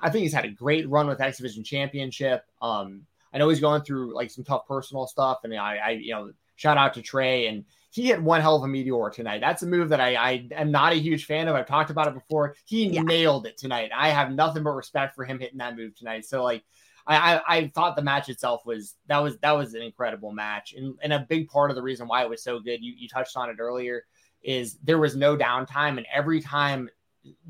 [0.03, 2.45] I think he's had a great run with X Division Championship.
[2.61, 6.13] Um, I know he's going through like some tough personal stuff, and I, I you
[6.13, 7.46] know Shout out to Trey.
[7.46, 9.40] And he hit one hell of a meteor tonight.
[9.40, 11.57] That's a move that I, I am not a huge fan of.
[11.57, 12.55] I've talked about it before.
[12.66, 13.01] He yeah.
[13.01, 13.90] nailed it tonight.
[13.96, 16.27] I have nothing but respect for him hitting that move tonight.
[16.27, 16.62] So like
[17.07, 20.75] I, I, I thought the match itself was that was that was an incredible match.
[20.77, 23.09] And, and a big part of the reason why it was so good, you, you
[23.09, 24.05] touched on it earlier,
[24.42, 25.96] is there was no downtime.
[25.96, 26.90] And every time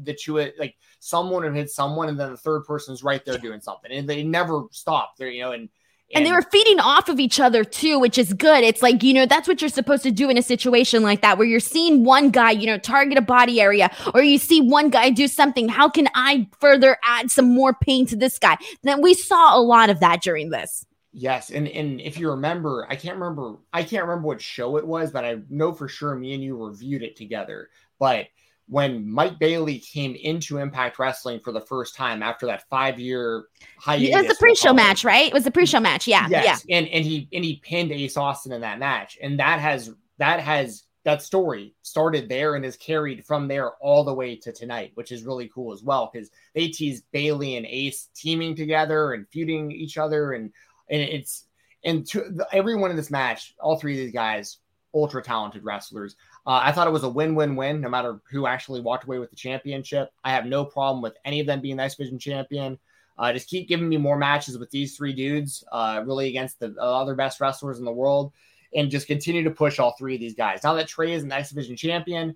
[0.05, 3.61] that you like someone would hit someone and then the third person's right there doing
[3.61, 3.91] something.
[3.91, 5.69] And they never stopped there, you know, and
[6.19, 8.65] and, they were feeding off of each other too, which is good.
[8.65, 11.39] It's like, you know, that's what you're supposed to do in a situation like that,
[11.39, 14.91] where you're seeing one guy, you know, target a body area, or you see one
[14.91, 15.69] guy do something.
[15.69, 18.57] How can I further add some more pain to this guy?
[18.83, 20.85] Then we saw a lot of that during this.
[21.13, 24.87] Yes, and and if you remember, I can't remember, I can't remember what show it
[24.87, 27.69] was, but I know for sure me and you reviewed it together.
[27.99, 28.27] But
[28.71, 33.47] when Mike Bailey came into Impact Wrestling for the first time after that five year
[33.79, 34.09] hiatus.
[34.09, 35.27] It was the pre-show match, right?
[35.27, 36.07] It was the pre-show match.
[36.07, 36.29] Yeah.
[36.31, 36.65] Yes.
[36.67, 36.79] Yeah.
[36.79, 39.19] And and he and he pinned Ace Austin in that match.
[39.21, 44.05] And that has that has that story started there and is carried from there all
[44.05, 47.67] the way to tonight, which is really cool as well because they tease Bailey and
[47.67, 50.53] Ace teaming together and feuding each other, and
[50.89, 51.47] and it's
[51.85, 54.59] and to, everyone in this match, all three of these guys,
[54.95, 56.17] ultra talented wrestlers.
[56.47, 59.37] Uh, I thought it was a win-win-win, no matter who actually walked away with the
[59.37, 60.11] championship.
[60.25, 62.79] I have no problem with any of them being the X Division champion.
[63.19, 66.75] Uh, just keep giving me more matches with these three dudes, uh, really against the
[66.81, 68.33] other best wrestlers in the world,
[68.75, 70.65] and just continue to push all three of these guys.
[70.65, 72.35] Now that Trey is an X Division champion,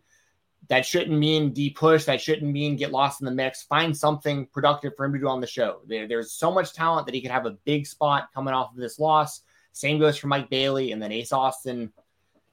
[0.68, 2.04] that shouldn't mean de-push.
[2.04, 3.62] That shouldn't mean get lost in the mix.
[3.62, 5.80] Find something productive for him to do on the show.
[5.86, 8.78] There, there's so much talent that he could have a big spot coming off of
[8.78, 9.42] this loss.
[9.72, 11.92] Same goes for Mike Bailey and then Ace Austin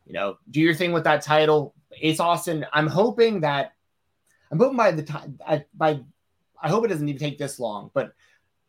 [0.05, 1.73] you know, do your thing with that title.
[2.01, 3.73] Ace Austin, I'm hoping that
[4.51, 6.01] I'm hoping by the time I, by
[6.61, 8.13] I hope it doesn't even take this long, but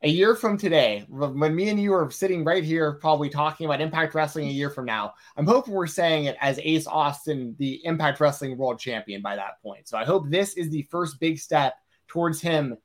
[0.05, 3.81] a year from today, when me and you are sitting right here, probably talking about
[3.81, 7.85] Impact Wrestling a year from now, I'm hoping we're saying it as Ace Austin, the
[7.85, 9.87] Impact Wrestling World Champion by that point.
[9.87, 11.75] So I hope this is the first big step
[12.09, 12.77] towards him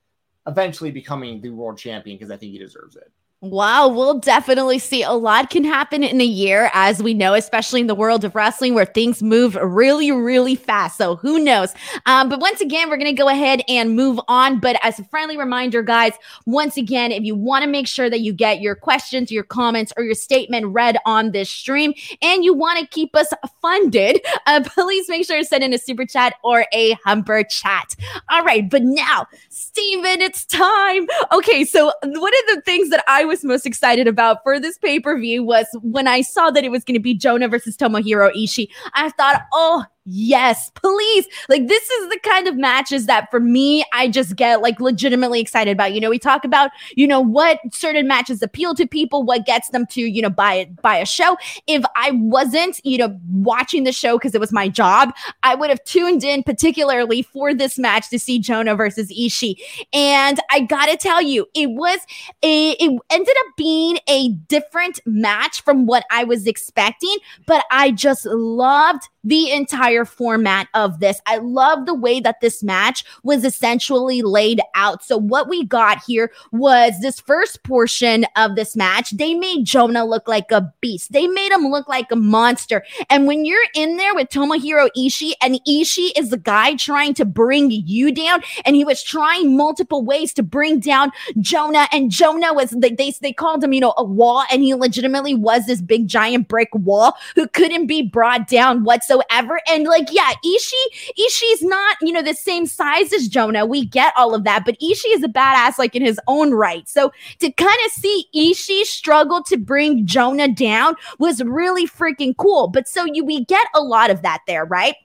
[0.46, 3.12] eventually becoming the world champion because I think he deserves it.
[3.42, 7.80] Wow, we'll definitely see a lot can happen in a year, as we know, especially
[7.80, 10.98] in the world of wrestling where things move really, really fast.
[10.98, 11.76] So who knows?
[12.08, 14.60] Um, but once again, we're going to go ahead and move on.
[14.60, 16.14] But as a friendly reminder, guys,
[16.48, 19.94] once again, if you want to make sure that you get your questions, your comments,
[19.98, 24.64] or your statement read on this stream, and you want to keep us funded, uh,
[24.74, 27.96] please make sure to send in a super chat or a humper chat.
[28.32, 31.06] All right, but now, Stephen, it's time.
[31.32, 35.00] Okay, so one of the things that I was most excited about for this pay
[35.00, 38.32] per view was when I saw that it was going to be Jonah versus Tomohiro
[38.36, 38.70] Ishii.
[38.94, 41.28] I thought, oh, Yes, please.
[41.50, 45.42] Like this is the kind of matches that for me I just get like legitimately
[45.42, 45.94] excited about.
[45.94, 49.68] You know, we talk about, you know, what certain matches appeal to people, what gets
[49.72, 51.36] them to, you know, buy it buy a show.
[51.68, 55.70] If I wasn't, you know, watching the show because it was my job, I would
[55.70, 59.58] have tuned in particularly for this match to see Jonah versus Ishii.
[59.92, 62.00] And I got to tell you, it was
[62.44, 67.92] a it ended up being a different match from what I was expecting, but I
[67.92, 71.20] just loved the entire format of this.
[71.26, 75.04] I love the way that this match was essentially laid out.
[75.04, 79.12] So, what we got here was this first portion of this match.
[79.12, 82.86] They made Jonah look like a beast, they made him look like a monster.
[83.10, 87.26] And when you're in there with Tomohiro Ishii, and Ishii is the guy trying to
[87.26, 91.12] bring you down, and he was trying multiple ways to bring down
[91.42, 94.74] Jonah, and Jonah was they, they, they called him, you know, a wall, and he
[94.74, 99.60] legitimately was this big giant brick wall who couldn't be brought down whatsoever whatsoever.
[99.68, 103.66] And like, yeah, Ishii, Ishii's not, you know, the same size as Jonah.
[103.66, 106.88] We get all of that, but Ishii is a badass, like in his own right.
[106.88, 112.68] So to kind of see Ishii struggle to bring Jonah down was really freaking cool.
[112.68, 114.96] But so you we get a lot of that there, right?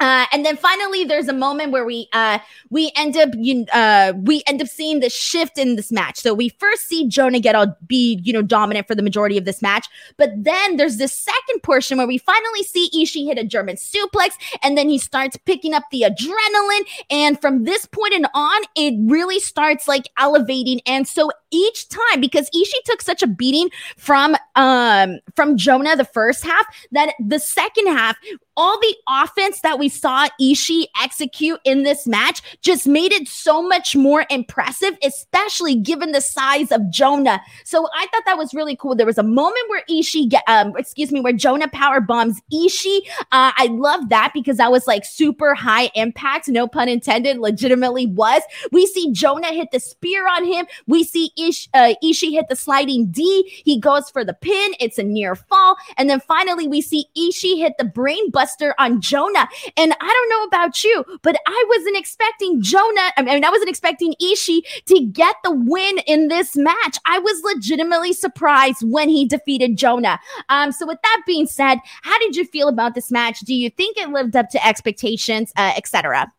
[0.00, 2.38] Uh, and then finally, there's a moment where we uh,
[2.70, 6.18] we end up you, uh, we end up seeing the shift in this match.
[6.18, 9.44] So we first see Jonah get all be you know dominant for the majority of
[9.44, 13.44] this match, but then there's this second portion where we finally see Ishii hit a
[13.44, 14.30] German suplex,
[14.62, 16.86] and then he starts picking up the adrenaline.
[17.10, 20.80] And from this point and on, it really starts like elevating.
[20.86, 26.04] And so each time, because Ishii took such a beating from um from Jonah the
[26.04, 28.16] first half, that the second half
[28.58, 33.62] all the offense that we saw Ishii execute in this match just made it so
[33.62, 37.40] much more impressive, especially given the size of Jonah.
[37.64, 38.96] So I thought that was really cool.
[38.96, 42.98] There was a moment where Ishii, um, excuse me, where Jonah power bombs Ishii.
[43.30, 48.06] Uh, I love that because that was like super high impact, no pun intended, legitimately
[48.06, 48.42] was.
[48.72, 50.66] We see Jonah hit the spear on him.
[50.88, 53.62] We see Ish, uh, Ishii hit the sliding D.
[53.64, 54.74] He goes for the pin.
[54.80, 55.76] It's a near fall.
[55.96, 58.32] And then finally, we see Ishii hit the brain
[58.78, 59.48] on Jonah.
[59.76, 63.12] And I don't know about you, but I wasn't expecting Jonah.
[63.16, 66.98] I mean, I wasn't expecting Ishii to get the win in this match.
[67.06, 70.18] I was legitimately surprised when he defeated Jonah.
[70.48, 73.40] Um, so with that being said, how did you feel about this match?
[73.40, 76.32] Do you think it lived up to expectations, uh, etc.?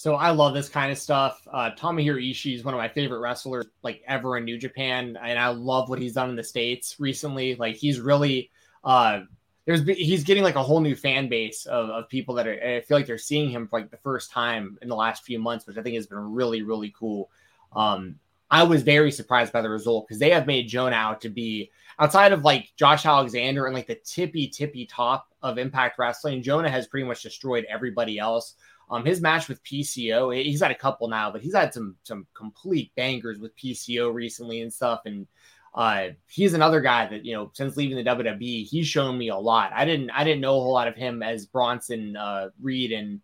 [0.00, 1.46] So I love this kind of stuff.
[1.52, 5.38] Uh, Tomohiro Ishii is one of my favorite wrestlers, like ever in New Japan, and
[5.38, 7.54] I love what he's done in the states recently.
[7.56, 8.50] Like he's really
[8.82, 9.20] uh,
[9.66, 12.80] there's he's getting like a whole new fan base of, of people that are I
[12.80, 15.66] feel like they're seeing him for like the first time in the last few months,
[15.66, 17.30] which I think has been really really cool.
[17.72, 18.16] Um,
[18.50, 21.70] I was very surprised by the result because they have made Jonah out to be
[21.98, 26.42] outside of like Josh Alexander and like the tippy tippy top of Impact Wrestling.
[26.42, 28.54] Jonah has pretty much destroyed everybody else.
[28.90, 32.26] Um, his match with PCO, he's had a couple now, but he's had some some
[32.34, 35.02] complete bangers with PCO recently and stuff.
[35.04, 35.28] And
[35.72, 39.36] uh, he's another guy that you know since leaving the WWE, he's shown me a
[39.36, 39.72] lot.
[39.74, 43.20] I didn't I didn't know a whole lot of him as Bronson uh, Reed in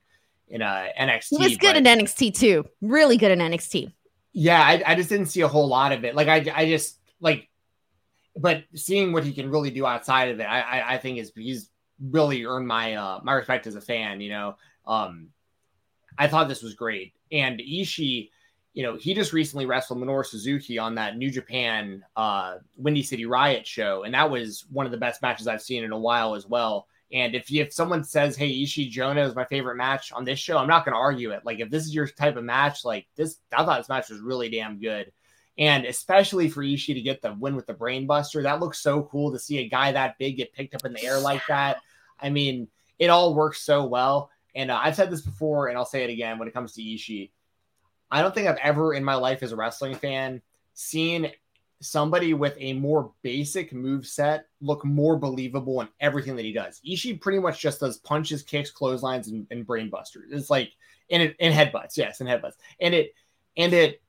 [0.48, 1.38] in uh, NXT.
[1.38, 3.92] He was good in NXT too, really good in NXT.
[4.32, 6.14] Yeah, I, I just didn't see a whole lot of it.
[6.14, 7.48] Like I I just like,
[8.36, 11.32] but seeing what he can really do outside of it, I I, I think is
[11.34, 14.20] he's really earned my uh my respect as a fan.
[14.20, 14.56] You know,
[14.86, 15.28] um,
[16.16, 18.30] I thought this was great, and Ishii
[18.76, 23.24] you know, he just recently wrestled Minoru Suzuki on that New Japan uh, Windy City
[23.24, 26.34] Riot show, and that was one of the best matches I've seen in a while
[26.34, 26.86] as well.
[27.10, 30.58] And if if someone says, "Hey, Ishii Jonah is my favorite match on this show,"
[30.58, 31.40] I'm not going to argue it.
[31.42, 34.20] Like if this is your type of match, like this, I thought this match was
[34.20, 35.10] really damn good.
[35.56, 39.32] And especially for Ishii to get the win with the brainbuster, that looks so cool
[39.32, 41.78] to see a guy that big get picked up in the air like that.
[42.20, 44.28] I mean, it all works so well.
[44.54, 46.82] And uh, I've said this before, and I'll say it again when it comes to
[46.82, 47.30] Ishii
[48.10, 50.42] I don't think I've ever in my life as a wrestling fan
[50.74, 51.30] seen
[51.80, 56.80] somebody with a more basic move set look more believable in everything that he does.
[56.88, 60.30] Ishii pretty much just does punches, kicks, clotheslines, and, and brainbusters.
[60.30, 60.72] It's like
[61.08, 63.14] in it in headbutts, yes, and headbutts, and it
[63.56, 64.02] and it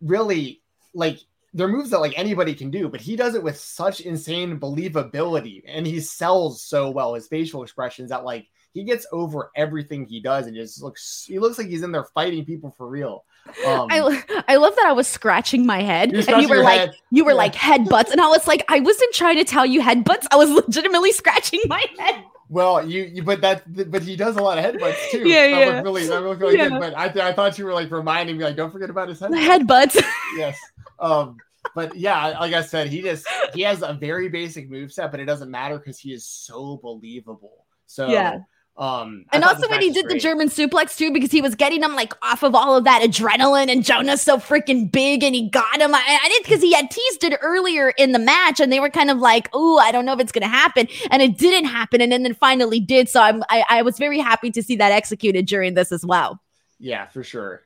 [0.00, 0.62] really
[0.94, 1.18] like
[1.54, 5.62] they're moves that like anybody can do, but he does it with such insane believability,
[5.66, 10.20] and he sells so well his facial expressions that like he gets over everything he
[10.20, 13.24] does and just looks he looks like he's in there fighting people for real.
[13.66, 16.94] Um, I I love that I was scratching my head and you were like head.
[17.10, 17.36] you were yeah.
[17.36, 20.36] like headbutts and I was like I wasn't trying to tell you head butts I
[20.36, 22.24] was legitimately scratching my head.
[22.48, 25.28] Well, you, you but that but he does a lot of head butts too.
[25.28, 25.82] Yeah, that yeah.
[25.82, 26.68] really that looked really yeah.
[26.68, 26.80] good.
[26.80, 29.66] But I I thought you were like reminding me like don't forget about his head
[29.66, 30.00] butts.
[30.36, 30.58] yes.
[30.98, 31.36] Um
[31.74, 35.20] but yeah, like I said, he just he has a very basic move set, but
[35.20, 37.66] it doesn't matter because he is so believable.
[37.86, 38.40] So yeah.
[38.74, 40.14] Um, and also when he did great.
[40.14, 43.02] the German suplex too, because he was getting him like off of all of that
[43.02, 45.94] adrenaline, and Jonah's so freaking big, and he got him.
[45.94, 48.88] I, I did because he had teased it earlier in the match, and they were
[48.88, 52.00] kind of like, "Oh, I don't know if it's gonna happen," and it didn't happen,
[52.00, 53.10] and then, then finally did.
[53.10, 56.40] So I'm I, I was very happy to see that executed during this as well.
[56.78, 57.62] Yeah, for sure.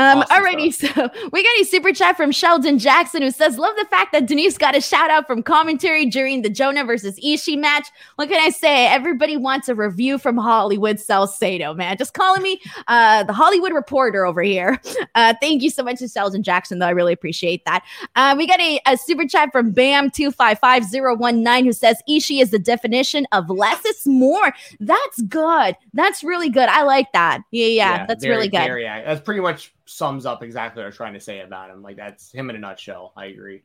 [0.00, 0.94] Um, awesome alrighty, stuff.
[1.14, 4.26] so we got a super chat from Sheldon Jackson who says, Love the fact that
[4.26, 7.86] Denise got a shout out from commentary during the Jonah versus Ishii match.
[8.16, 8.86] What can I say?
[8.86, 11.98] Everybody wants a review from Hollywood Salcedo, man.
[11.98, 12.58] Just calling me
[12.88, 14.80] uh, the Hollywood reporter over here.
[15.16, 16.86] Uh, thank you so much to Sheldon Jackson, though.
[16.86, 17.84] I really appreciate that.
[18.14, 23.26] Uh, we got a, a super chat from Bam255019 who says, Ishii is the definition
[23.32, 24.54] of less is more.
[24.78, 25.76] That's good.
[25.94, 26.68] That's really good.
[26.68, 27.42] I like that.
[27.50, 28.58] Yeah, yeah, yeah that's very, really good.
[28.58, 31.82] Very, that's pretty much sums up exactly what I was trying to say about him.
[31.82, 33.12] Like that's him in a nutshell.
[33.16, 33.62] I agree.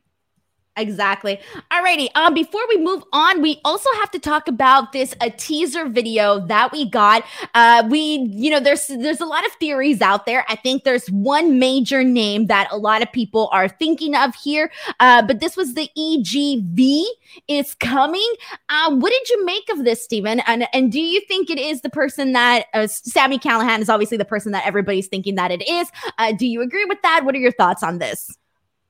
[0.76, 1.40] Exactly.
[1.70, 2.08] Alrighty.
[2.14, 6.46] Um, before we move on, we also have to talk about this a teaser video
[6.48, 7.24] that we got.
[7.54, 10.44] Uh, we, you know, there's there's a lot of theories out there.
[10.50, 14.70] I think there's one major name that a lot of people are thinking of here.
[15.00, 17.04] Uh, but this was the EGV
[17.48, 18.30] is coming.
[18.68, 20.40] Uh, what did you make of this, Stephen?
[20.40, 24.18] And and do you think it is the person that uh, Sami Callihan is obviously
[24.18, 25.90] the person that everybody's thinking that it is?
[26.18, 27.24] Uh, do you agree with that?
[27.24, 28.36] What are your thoughts on this?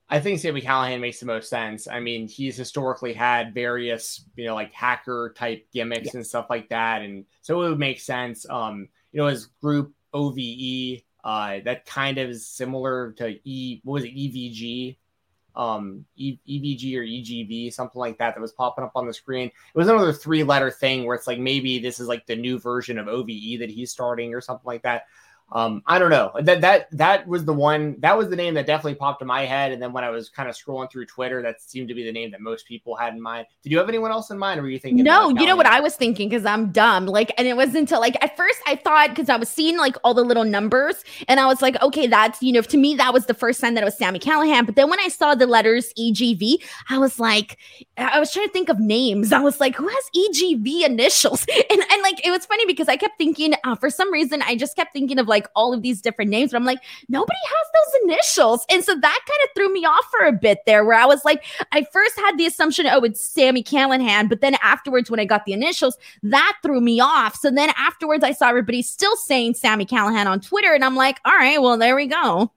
[0.09, 1.88] I think Sami Callihan makes the most sense.
[1.88, 6.18] I mean, he's historically had various, you know, like hacker type gimmicks yeah.
[6.18, 8.48] and stuff like that, and so it would make sense.
[8.48, 13.80] Um, you know, his group OVE, uh, that kind of is similar to E.
[13.82, 14.14] What was it?
[14.14, 14.96] EVG,
[15.57, 19.48] um, e- EVG or EGV, something like that, that was popping up on the screen.
[19.48, 22.59] It was another three letter thing where it's like maybe this is like the new
[22.59, 25.07] version of OVE that he's starting or something like that
[25.53, 26.32] um, I don't know.
[26.40, 29.44] That that that was the one that was the name that definitely popped in my
[29.44, 29.70] head.
[29.70, 32.11] And then when I was kind of scrolling through Twitter, that seemed to be the
[32.11, 33.47] name that most people had in mind.
[33.62, 35.05] Did you have anyone else in mind, or were you thinking?
[35.05, 37.07] No, you know what I was thinking because I'm dumb.
[37.07, 39.97] Like, and it wasn't until like at first I thought because I was seeing like
[40.03, 43.12] all the little numbers, and I was like, okay, that's you know, to me that
[43.12, 44.66] was the first sign that it was Sami Callihan.
[44.66, 46.57] But then when I saw the letters EGV,
[46.90, 47.57] I was like,
[47.97, 49.32] I was trying to think of names.
[49.32, 51.47] I was like, who has EGV initials?
[51.68, 54.57] And and like it was funny because I kept thinking uh, for some reason I
[54.57, 57.66] just kept thinking of like all of these different names, but I'm like, nobody has
[57.74, 58.66] those initials.
[58.70, 61.24] And so that kind of threw me off for a bit there, where I was
[61.24, 65.24] like, I first had the assumption, oh, it's Sami Callihan, but then afterwards, when I
[65.24, 67.37] got the initials, that threw me off.
[67.37, 71.20] So then afterwards, I saw everybody still saying Sami Callihan on Twitter, and I'm like,
[71.24, 72.53] all right, well, there we go.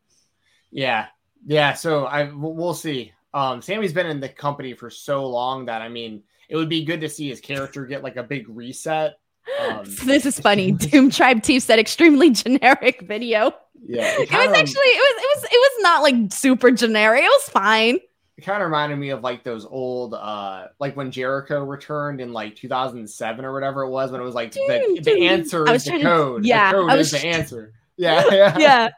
[0.71, 1.07] Yeah,
[1.45, 1.73] yeah.
[1.73, 3.13] So I we'll see.
[3.33, 6.83] Um, Sami's been in the company for so long that I mean, it would be
[6.83, 9.19] good to see his character get like a big reset
[9.61, 10.71] um, this is funny.
[10.71, 13.53] Doom Tribe T said extremely generic video.
[13.87, 17.23] Yeah, it, it was actually it was it was it was not like super generic.
[17.23, 17.99] It was fine.
[18.37, 22.31] It kind of reminded me of like those old, uh like when Jericho returned in
[22.31, 25.99] like 2007 or whatever it was, when it was like the, the answer is the
[26.01, 26.43] code.
[26.43, 27.73] To, yeah, the code I was is the answer.
[27.97, 28.57] Yeah, yeah.
[28.57, 28.89] yeah.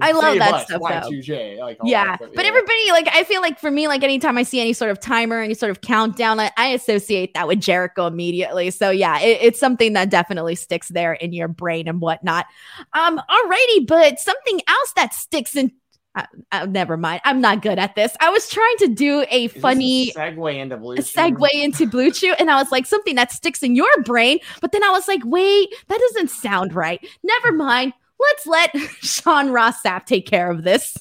[0.00, 0.80] I love that us, stuff.
[0.82, 2.16] Y2J, like yeah.
[2.16, 4.90] That, but, everybody, like, I feel like for me, like, anytime I see any sort
[4.90, 8.70] of timer, any sort of countdown, I, I associate that with Jericho immediately.
[8.70, 12.46] So yeah, it, it's something that definitely sticks there in your brain and whatnot.
[12.94, 15.72] Um, alrighty, but something else that sticks in
[16.16, 17.20] uh, uh, never mind.
[17.24, 18.16] I'm not good at this.
[18.20, 22.34] I was trying to do a funny a segue into blue segue into blue chew,
[22.38, 24.38] and I was like something that sticks in your brain.
[24.60, 27.04] But then I was like, wait, that doesn't sound right.
[27.24, 27.94] Never mind
[28.30, 30.98] let's let Sean Ross Sapp take care of this.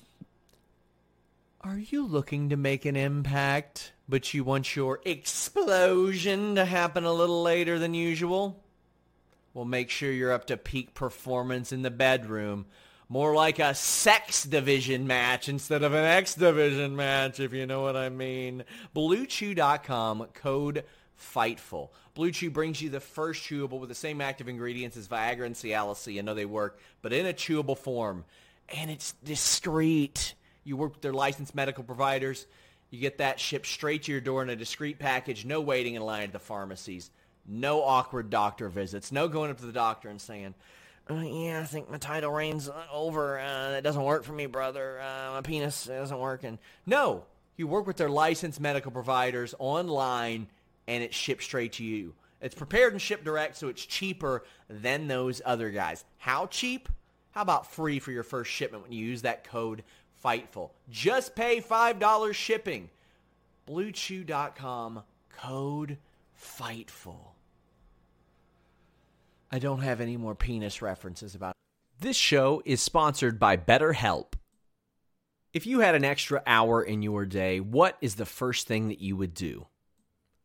[1.62, 7.14] Are you looking to make an impact, but you want your explosion to happen a
[7.14, 8.62] little later than usual?
[9.54, 12.66] Well, make sure you're up to peak performance in the bedroom.
[13.08, 17.82] More like a sex division match instead of an X division match, if you know
[17.82, 18.64] what I mean.
[18.96, 20.84] BlueChew.com, code
[21.24, 21.90] FIGHTFUL.
[22.14, 25.56] Blue Chew brings you the first chewable with the same active ingredients as Viagra and
[25.56, 26.18] Cialis.
[26.18, 28.26] I know they work, but in a chewable form.
[28.70, 30.36] And it's discreet.
[30.64, 32.46] You work with their licensed medical providers.
[32.90, 35.46] You get that shipped straight to your door in a discreet package.
[35.46, 37.10] No waiting in line at the pharmacies.
[37.48, 39.12] No awkward doctor visits.
[39.12, 40.54] No going up to the doctor and saying,
[41.10, 43.40] uh, yeah, I think my title reign's over.
[43.40, 45.02] Uh, that doesn't work for me, brother.
[45.02, 46.60] Uh, my penis isn't working.
[46.86, 47.26] No,
[47.58, 50.48] you work with their licensed medical providers online
[50.88, 52.14] and it's shipped straight to you.
[52.42, 56.04] It's prepared and shipped direct, so it's cheaper than those other guys.
[56.18, 56.90] How cheap?
[57.32, 59.84] How about free for your first shipment when you use that code
[60.24, 60.72] FIGHTFUL?
[60.90, 62.90] Just pay $5 shipping.
[63.68, 65.98] BlueChew.com, code
[66.38, 67.34] FIGHTFUL.
[69.50, 71.56] I don't have any more penis references about
[72.00, 74.34] This show is sponsored by BetterHelp.
[75.54, 79.00] If you had an extra hour in your day, what is the first thing that
[79.00, 79.68] you would do?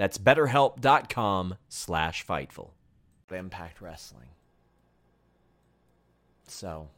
[0.00, 2.70] That's betterhelp.com slash Fightful.
[3.30, 4.28] Impact Wrestling.
[6.46, 6.88] So,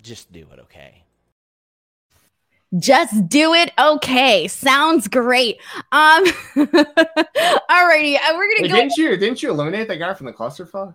[0.00, 1.02] just do it, okay?
[2.78, 3.72] Just do it.
[3.76, 4.46] Okay.
[4.46, 5.58] Sounds great.
[5.90, 6.24] Um
[6.54, 8.14] alrighty.
[8.14, 8.74] uh, We're gonna Hey, go.
[8.76, 10.94] didn't you didn't you eliminate that guy from the clusterfuck?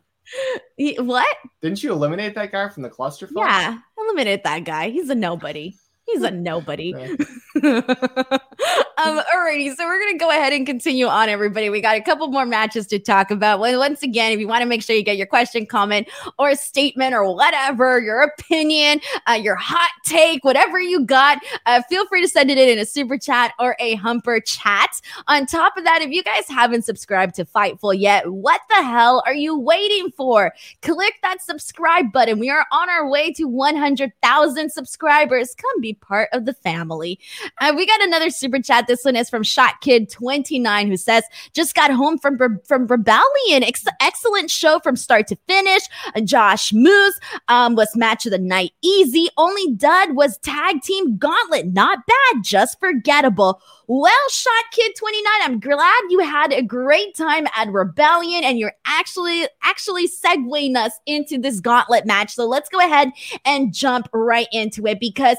[0.78, 1.38] What?
[1.62, 3.34] Didn't you eliminate that guy from the clusterfuck?
[3.36, 4.89] Yeah, eliminate that guy.
[4.89, 5.76] He's a nobody.
[6.06, 6.93] He's a nobody.
[8.98, 11.70] Um, alrighty, so we're gonna go ahead and continue on, everybody.
[11.70, 13.60] We got a couple more matches to talk about.
[13.60, 16.08] Well, once again, if you want to make sure you get your question, comment,
[16.39, 22.08] or statement, or whatever, your opinion, uh, your hot take, whatever you got, uh, feel
[22.08, 25.02] free to send it in in a super chat or a humper chat.
[25.28, 29.22] On top of that, if you guys haven't subscribed to Fightful yet, what the hell
[29.26, 30.54] are you waiting for?
[30.82, 32.39] Click that subscribe button.
[32.39, 35.54] We are on our way to 100,000 subscribers.
[35.54, 37.20] Come be part of the family.
[37.60, 38.84] Uh, we got another super chat.
[38.88, 41.23] This one is from Shot Kid 29 who says,
[41.53, 43.63] "Just got home from from Rebellion.
[43.63, 45.83] Ex- excellent show from start to finish.
[46.15, 49.29] Uh, Josh Moose um, was match of the night easy.
[49.38, 51.67] Only dud was tag team gauntlet.
[51.67, 53.61] Not bad, just forgettable.
[53.88, 58.73] Well, Shot Kid 29, I'm glad you had a great time at Rebellion and you're
[58.86, 62.33] actually actually segueing us into this gauntlet match.
[62.33, 63.11] So let's go ahead
[63.45, 65.38] and jump right into it because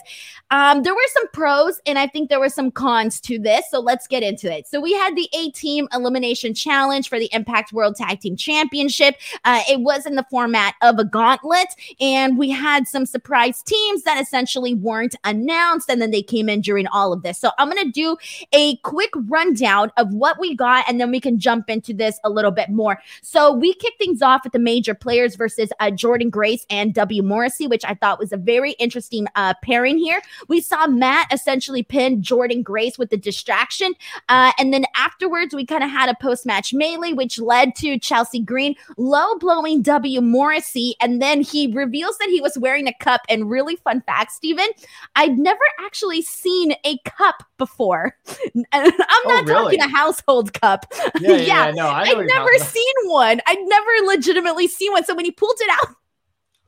[0.52, 3.64] um, there were some pros and I think there were some cons to this.
[3.68, 4.68] So let's get into it.
[4.68, 9.16] So we had the A Team Elimination Challenge for the Impact World Tag Team Championship.
[9.44, 11.68] Uh, it was in the format of a gauntlet,
[12.00, 16.60] and we had some surprise teams that essentially weren't announced, and then they came in
[16.60, 17.38] during all of this.
[17.38, 18.16] So I'm gonna do
[18.52, 22.30] a quick rundown of what we got, and then we can jump into this a
[22.30, 23.00] little bit more.
[23.22, 27.22] So we kick things off with the major players versus uh, Jordynne Grace and W.
[27.22, 30.20] Morrissey, which I thought was a very interesting uh, pairing here.
[30.48, 33.94] We saw Matt essentially pin Jordynne Grace with the distraction.
[34.28, 37.98] Uh, and then afterwards, we kind of had a post match melee, which led to
[37.98, 40.20] Chelsea Green low blowing W.
[40.20, 40.94] Morrissey.
[41.00, 43.22] And then he reveals that he was wearing a cup.
[43.28, 44.68] And really fun fact, Steven,
[45.14, 48.16] I'd never actually seen a cup before.
[48.72, 48.92] I'm not
[49.24, 49.76] Oh, really?
[49.76, 50.86] talking a household cup.
[51.20, 53.40] Yeah, yeah, Yeah, yeah, no, I I'd never seen one.
[53.46, 55.04] I'd never legitimately seen one.
[55.04, 55.94] So when he pulled it out,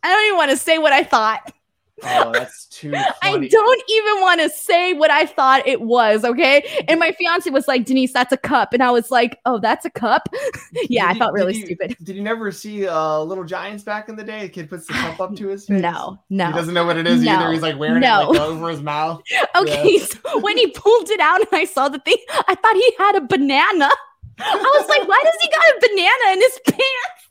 [0.03, 1.53] I don't even want to say what I thought.
[2.05, 6.25] Oh, that's too I don't even want to say what I thought it was.
[6.25, 6.85] Okay.
[6.89, 8.73] And my fiance was like, Denise, that's a cup.
[8.73, 10.29] And I was like, oh, that's a cup.
[10.89, 11.97] yeah, I felt really you- stupid.
[12.03, 14.43] Did you never see uh, Little Giants back in the day?
[14.43, 15.81] The kid puts the cup up to his face.
[15.81, 16.47] No, no.
[16.47, 17.33] He doesn't know what it is No.
[17.33, 17.53] either.
[17.53, 18.23] He's like wearing No.
[18.31, 19.23] it like over his mouth.
[19.57, 19.99] Okay.
[19.99, 23.17] So when he pulled it out and I saw the thing, I thought he had
[23.17, 23.89] a banana.
[24.39, 27.28] I was like, why does he got a banana in his pants?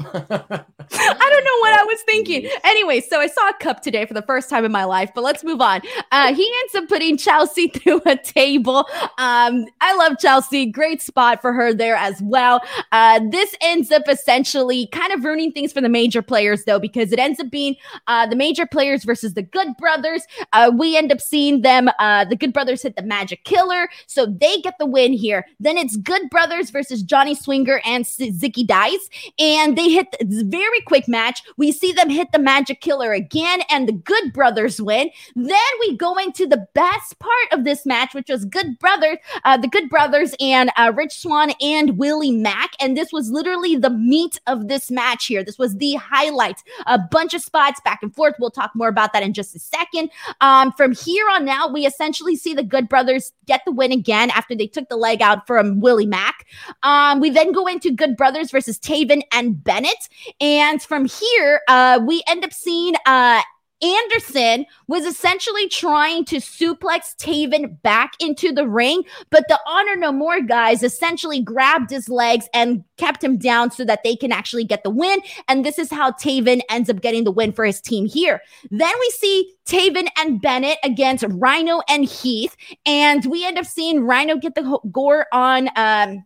[0.00, 2.48] I don't know what I was thinking.
[2.64, 5.24] Anyway, so I saw a cup today for the first time in my life, but
[5.24, 5.80] let's move on.
[6.12, 8.86] Uh, he ends up putting Chelsea through a table.
[9.18, 10.66] Um, I love Chelsea.
[10.66, 12.60] Great spot for her there as well.
[12.92, 17.12] Uh, this ends up essentially kind of ruining things for the major players, though, because
[17.12, 17.74] it ends up being
[18.06, 20.22] uh, the major players versus the Good Brothers.
[20.52, 21.90] Uh, we end up seeing them.
[21.98, 25.44] Uh, the Good Brothers hit the Magic Killer, so they get the win here.
[25.58, 30.80] Then it's Good Brothers versus Johnny Swinger and Zicky Dice, and they hit this very
[30.82, 31.42] quick match.
[31.56, 35.10] We see them hit the Magic Killer again, and the Good Brothers win.
[35.34, 39.56] Then we go into the best part of this match, which was Good Brothers, uh,
[39.56, 43.90] the Good Brothers, and uh, Rich Swann and Willie Mack, and this was literally the
[43.90, 45.42] meat of this match here.
[45.42, 46.62] This was the highlight.
[46.86, 48.34] A bunch of spots back and forth.
[48.38, 50.10] We'll talk more about that in just a second.
[50.40, 54.30] Um, from here on out, we essentially see the Good Brothers get the win again
[54.30, 56.46] after they took the leg out from Willie Mack.
[56.82, 60.08] Um, we then go into Good Brothers versus Taven and Bennett.
[60.40, 63.42] And from here, uh, we end up seeing uh,
[63.80, 70.10] Anderson was essentially trying to suplex Taven back into the ring, but the Honor No
[70.10, 74.64] More guys essentially grabbed his legs and kept him down so that they can actually
[74.64, 75.20] get the win.
[75.46, 78.42] And this is how Taven ends up getting the win for his team here.
[78.72, 84.00] Then we see Taven and Bennett against Rhino and Heath, and we end up seeing
[84.00, 86.24] Rhino get the gore on um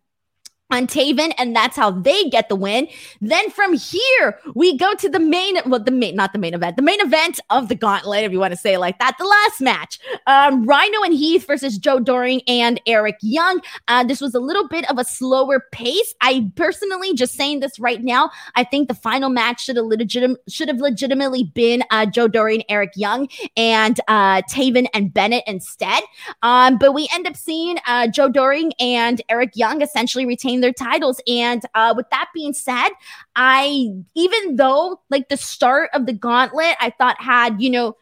[0.73, 2.89] on Taven, and that's how they get the win.
[3.21, 6.77] Then from here, we go to the main, well, the main, not the main event,
[6.77, 9.25] the main event of the gauntlet, if you want to say it like that, the
[9.25, 10.01] last match.
[10.27, 13.61] Um, Rhino and Heath versus Joe Doering and Eric Young.
[13.89, 16.15] Uh, this was a little bit of a slower pace.
[16.23, 20.39] I personally, just saying this right now, I think the final match should have legit-
[20.49, 26.03] should have legitimately been uh, Joe Doering, Eric Young, and uh, Taven and Bennett instead.
[26.43, 30.73] Um, but we end up seeing uh, Joe Doering and Eric Young essentially retain their
[30.73, 31.21] titles.
[31.27, 32.89] And uh, with that being said,
[33.37, 37.97] I, even though like the start of the gauntlet, I thought had, you know,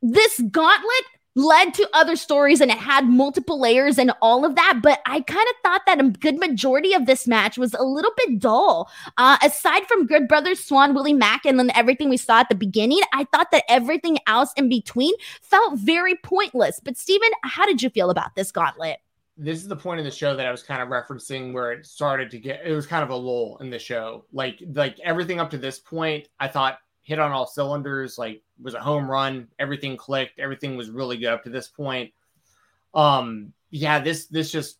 [0.00, 1.04] this gauntlet
[1.38, 4.80] led to other stories and it had multiple layers and all of that.
[4.82, 8.10] But I kind of thought that a good majority of this match was a little
[8.16, 8.90] bit dull.
[9.16, 12.56] Uh, aside from Good Brothers, Swann, Willie Mack, and then everything we saw at the
[12.56, 16.80] beginning, I thought that everything else in between felt very pointless.
[16.82, 18.98] But Stephen, how did you feel about this gauntlet?
[19.40, 21.86] This is the point of the show that I was kind of referencing where it
[21.86, 24.24] started to get it was kind of a lull in the show.
[24.32, 28.74] Like like everything up to this point, I thought hit on all cylinders, like was
[28.74, 32.12] a home run, everything clicked, everything was really good up to this point.
[32.94, 34.78] Um yeah, this this just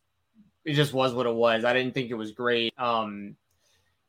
[0.65, 1.65] it just was what it was.
[1.65, 2.75] I didn't think it was great.
[2.79, 3.37] Um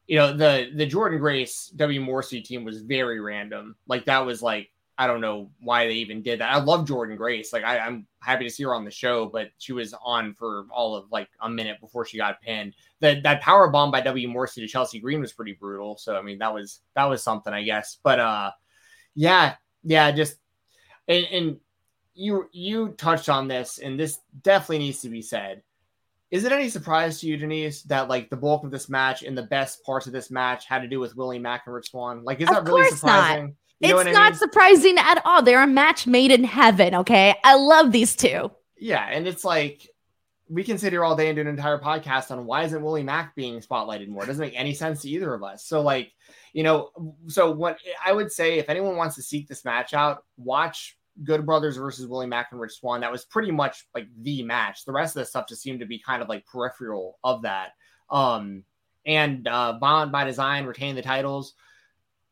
[0.08, 3.76] you know, the the Jordynne Grace W Morrissey team was very random.
[3.88, 6.54] Like that was like I don't know why they even did that.
[6.54, 7.54] I love Jordynne Grace.
[7.54, 10.66] Like I, am happy to see her on the show, but she was on for
[10.70, 12.76] all of like a minute before she got pinned.
[13.00, 15.97] That that power bomb by W Morrissey to Chelsea Green was pretty brutal.
[15.97, 17.97] So I mean that was that was something, I guess.
[18.04, 18.52] But uh
[19.16, 20.36] yeah, yeah, just
[21.08, 21.58] and, and
[22.14, 25.64] you you touched on this, and this definitely needs to be said.
[26.30, 29.38] Is it any surprise to you, Denise, that like the bulk of this match and
[29.38, 32.26] the best parts of this match had to do with Willie Mack and Rich Swann?
[32.26, 33.45] Like, is of that really surprising?
[33.45, 33.54] Not.
[33.80, 34.39] You it's not mean?
[34.39, 35.41] surprising at all.
[35.41, 36.95] They're a match made in heaven.
[36.95, 37.36] Okay.
[37.43, 38.51] I love these two.
[38.77, 39.07] Yeah.
[39.09, 39.88] And it's like,
[40.49, 43.03] we can sit here all day and do an entire podcast on why isn't Willie
[43.03, 44.23] Mack being spotlighted more?
[44.23, 45.65] It doesn't make any sense to either of us.
[45.65, 46.11] So, like,
[46.53, 46.89] you know,
[47.27, 51.45] so what I would say if anyone wants to seek this match out, watch Good
[51.45, 53.01] Brothers versus Willie Mack and Rich Swann.
[53.01, 54.86] That was pretty much like the match.
[54.86, 57.73] The rest of the stuff just seemed to be kind of like peripheral of that.
[58.09, 58.63] Um,
[59.05, 61.53] and uh, Bond by Design retain the titles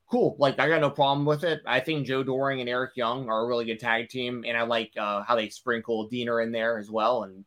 [0.09, 0.35] cool.
[0.39, 1.61] Like I got no problem with it.
[1.65, 4.63] I think Joe Doering and Eric Young are a really good tag team, and I
[4.63, 7.23] like uh, how they sprinkle Deaner in there as well.
[7.23, 7.45] And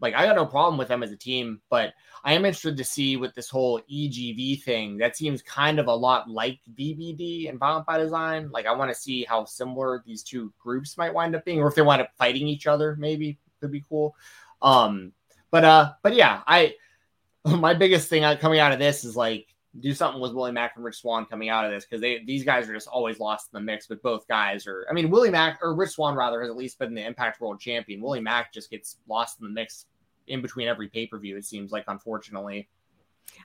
[0.00, 1.92] like I got no problem with them as a team, but
[2.24, 4.98] I am interested to see with this whole EGV thing.
[4.98, 8.50] That seems kind of a lot like VBD and Violent by Design.
[8.50, 11.68] Like I want to see how similar these two groups might wind up being, or
[11.68, 12.96] if they wind up fighting each other.
[12.98, 14.16] Maybe could be cool.
[14.62, 15.12] Um,
[15.50, 16.74] but uh, but yeah, I
[17.44, 20.84] my biggest thing coming out of this is like do something with Willie Mack and
[20.84, 23.58] Rich Swann coming out of this because they these guys are just always lost in
[23.58, 23.86] the mix.
[23.86, 26.78] But both guys are, I mean, Willie Mack or Rich Swann rather has at least
[26.78, 28.00] been the Impact World Champion.
[28.00, 29.86] Willie Mack just gets lost in the mix
[30.26, 31.36] in between every pay per view.
[31.36, 32.68] It seems like, unfortunately.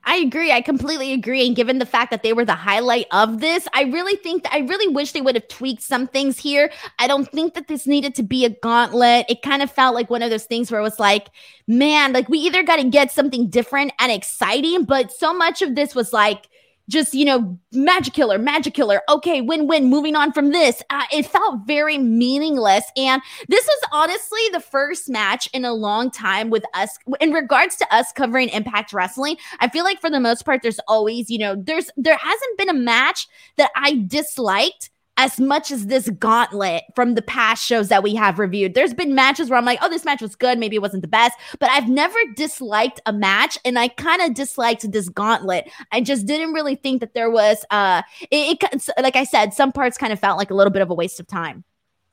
[0.07, 0.51] I agree.
[0.51, 1.47] I completely agree.
[1.47, 4.53] And given the fact that they were the highlight of this, I really think that
[4.53, 6.71] I really wish they would have tweaked some things here.
[6.99, 9.25] I don't think that this needed to be a gauntlet.
[9.29, 11.29] It kind of felt like one of those things where it was like,
[11.67, 15.73] man, like we either got to get something different and exciting, but so much of
[15.73, 16.49] this was like,
[16.89, 19.01] just you know magic killer magic killer.
[19.09, 20.81] Okay win win moving on from this.
[20.89, 22.85] Uh, it felt very meaningless.
[22.97, 27.75] And this was honestly the first match in a long time with us in regards
[27.77, 29.37] to us covering impact wrestling.
[29.59, 32.69] I feel like for the most part there's always you know there's there hasn't been
[32.69, 33.27] a match
[33.57, 38.39] that i disliked as much as this gauntlet from the past shows that we have
[38.39, 38.73] reviewed.
[38.73, 40.59] There's been matches where I'm like, oh, this match was good.
[40.59, 43.57] Maybe it wasn't the best, but I've never disliked a match.
[43.63, 45.69] And I kind of disliked this gauntlet.
[45.91, 48.01] I just didn't really think that there was, uh,
[48.31, 50.89] it, it, like I said, some parts kind of felt like a little bit of
[50.89, 51.63] a waste of time.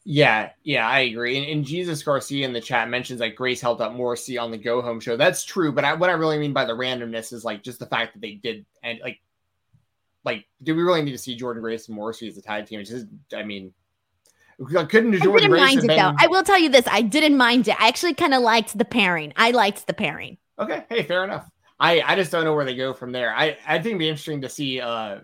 [0.05, 1.39] Yeah, yeah, I agree.
[1.39, 4.59] And, and, Jesus Garcia in the chat mentions that Grace helped out Morrissey on the
[4.59, 5.17] Go Home show.
[5.17, 7.87] That's true, but I, what I really mean by the randomness is like just the
[7.87, 9.21] fact that they did and like
[10.25, 12.81] like, do we really need to see Jordynne Grace and Morrissey as a tag team?
[12.81, 13.73] It's just, I mean,
[14.59, 15.97] couldn't Jordynne I didn't Grace mind it been...
[15.97, 16.15] though.
[16.19, 17.81] I will tell you this: I didn't mind it.
[17.81, 19.33] I actually kind of liked the pairing.
[19.37, 20.39] I liked the pairing.
[20.59, 21.49] Okay, hey, fair enough.
[21.81, 23.35] I I just don't know where they go from there.
[23.35, 25.21] I I think it'd be interesting to see uh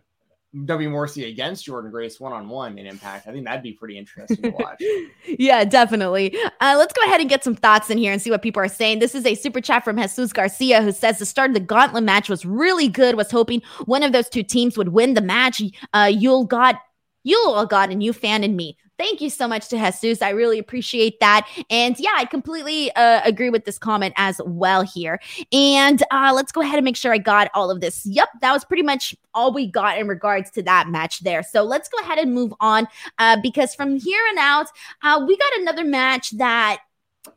[0.64, 3.28] W Morrissey against Jordynne Grace one on one in Impact.
[3.28, 4.82] I think that'd be pretty interesting to watch.
[5.38, 6.34] yeah, definitely.
[6.61, 8.68] Uh, let's go ahead and get some thoughts in here and see what people are
[8.68, 8.99] saying.
[8.99, 12.03] This is a super chat from Jesus Garcia who says the start of the gauntlet
[12.03, 13.16] match was really good.
[13.16, 15.61] Was hoping one of those two teams would win the match.
[15.92, 16.76] Uh, you'll got
[17.24, 18.78] you'll got a new fan in me.
[18.99, 20.22] Thank you so much to Jesus.
[20.22, 21.49] I really appreciate that.
[21.70, 25.20] And yeah, I completely uh, agree with this comment as well here.
[25.53, 28.05] And uh, let's go ahead and make sure I got all of this.
[28.05, 31.44] Yep, that was pretty much all we got in regards to that match there.
[31.44, 32.88] So let's go ahead and move on
[33.18, 34.66] uh, because from here on out,
[35.03, 36.80] uh, we got another match that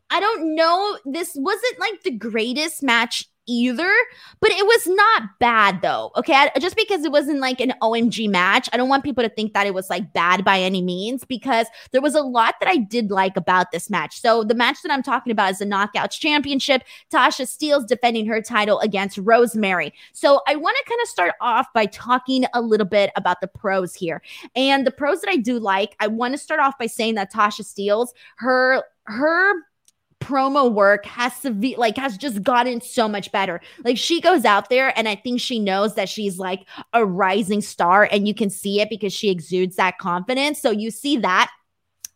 [0.09, 0.97] I don't know.
[1.05, 3.91] This wasn't like the greatest match either,
[4.39, 6.11] but it was not bad though.
[6.15, 6.33] Okay.
[6.33, 9.53] I, just because it wasn't like an OMG match, I don't want people to think
[9.53, 12.77] that it was like bad by any means because there was a lot that I
[12.77, 14.21] did like about this match.
[14.21, 16.83] So the match that I'm talking about is the Knockouts Championship.
[17.11, 19.93] Tasha Steelz defending her title against Rosemary.
[20.13, 23.47] So I want to kind of start off by talking a little bit about the
[23.47, 24.21] pros here.
[24.55, 27.31] And the pros that I do like, I want to start off by saying that
[27.31, 29.53] Tasha Steelz, her her
[30.21, 33.59] promo work has severe like has just gotten so much better.
[33.83, 37.61] Like she goes out there and I think she knows that she's like a rising
[37.61, 40.61] star and you can see it because she exudes that confidence.
[40.61, 41.51] So you see that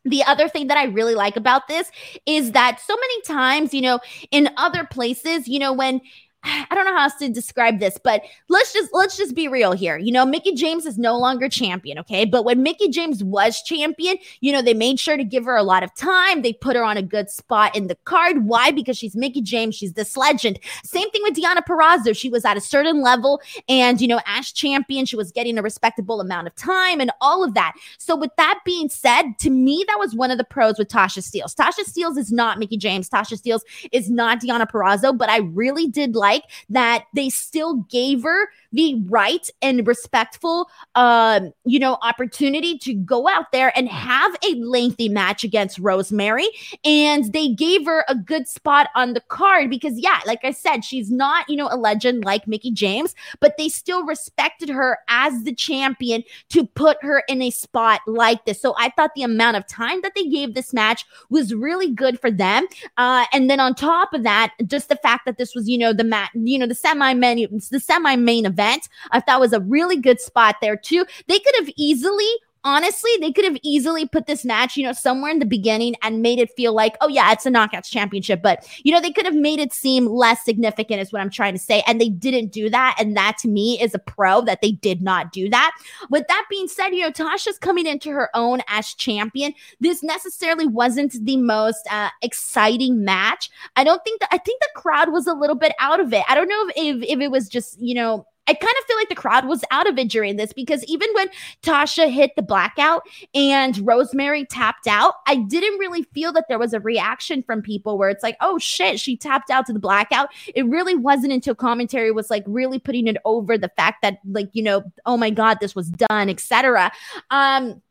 [0.06, 1.92] the other thing that I really like about this
[2.26, 4.00] is that so many times, you know,
[4.32, 6.00] in other places, you know, when
[6.46, 9.72] I don't know how else to describe this, but let's just let's just be real
[9.72, 9.98] here.
[9.98, 12.26] You know, Mickie James is no longer champion, okay?
[12.26, 15.64] But when Mickie James was champion, you know, they made sure to give her a
[15.64, 16.42] lot of time.
[16.42, 18.46] They put her on a good spot in the card.
[18.46, 18.72] Why?
[18.72, 20.60] Because she's Mickie James, she's this legend.
[20.84, 22.16] Same thing with Deonna Purrazzo.
[22.16, 25.62] She was at a certain level and, you know, as champion, she was getting a
[25.62, 27.74] respectable amount of time and all of that.
[27.98, 31.20] So with that being said, to me that was one of the pros with Tasha
[31.20, 31.56] Steelz.
[31.56, 33.10] Tasha Steelz is not Mickie James.
[33.10, 37.76] Tasha Steelz is not Deonna Purrazzo, but I really did like like that they still
[37.90, 43.88] gave her the right and respectful, um, you know, opportunity to go out there and
[43.88, 46.48] have a lengthy match against Rosemary.
[46.84, 50.84] And they gave her a good spot on the card because, yeah, like I said,
[50.84, 55.44] she's not, you know, a legend like Mickie James, but they still respected her as
[55.44, 58.62] the champion to put her in a spot like this.
[58.62, 62.20] So I thought the amount of time that they gave this match was really good
[62.20, 62.68] for them.
[62.98, 65.94] Uh, and then on top of that, just the fact that this was, you know,
[65.94, 68.90] the mat, you know, the semi main, the semi main event event.
[69.12, 71.06] I thought was a really good spot there too.
[71.28, 72.30] They could have easily
[72.66, 76.22] honestly, they could have easily put this match, you know, somewhere in the beginning and
[76.22, 78.42] made it feel like, oh, yeah, it's a knockouts championship.
[78.42, 81.54] But, you know, they could have made it seem less significant, is what I'm trying
[81.54, 81.84] to say.
[81.86, 82.96] And they didn't do that.
[83.00, 85.78] And that to me is a pro that they did not do that.
[86.10, 89.54] With that being said, you know, Tasha's coming into her own as champion.
[89.80, 93.52] This necessarily wasn't the most uh, exciting match.
[93.76, 96.24] I don't think that, I think the crowd was a little bit out of it.
[96.28, 98.98] I don't know if, if, if it was just, you know, I kind of feel
[98.98, 101.28] like the crowd was out of it during this because even when
[101.64, 106.74] Tasha hit the blackout and Rosemary tapped out, I didn't really feel that there was
[106.74, 110.30] a reaction from people where it's like, oh shit, she tapped out to the blackout.
[110.54, 114.50] It really wasn't until commentary was like really putting it over the fact that, like,
[114.54, 116.92] you know, oh my God, this was done, etc.
[117.32, 117.82] Um,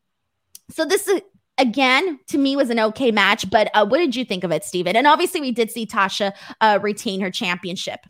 [0.71, 1.21] so this is
[1.59, 4.65] again to me was an okay match but uh, what did you think of it
[4.65, 4.97] Steven?
[4.97, 8.01] and obviously we did see tasha uh, retain her championship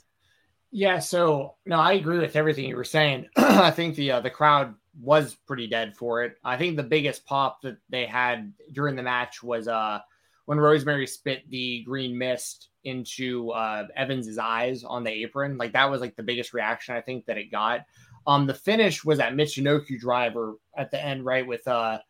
[0.75, 3.29] yeah, so no, I agree with everything you were saying.
[3.37, 6.35] I think the uh, the crowd was pretty dead for it.
[6.45, 10.01] I think the biggest pop that they had during the match was uh
[10.47, 15.59] when Rosemary spit the green mist into uh, Evans's eyes on the apron.
[15.59, 17.87] Like that was like the biggest reaction I think that it got.
[18.27, 21.47] Um, the finish was that Michinoku driver at the end, right?
[21.47, 22.01] With uh,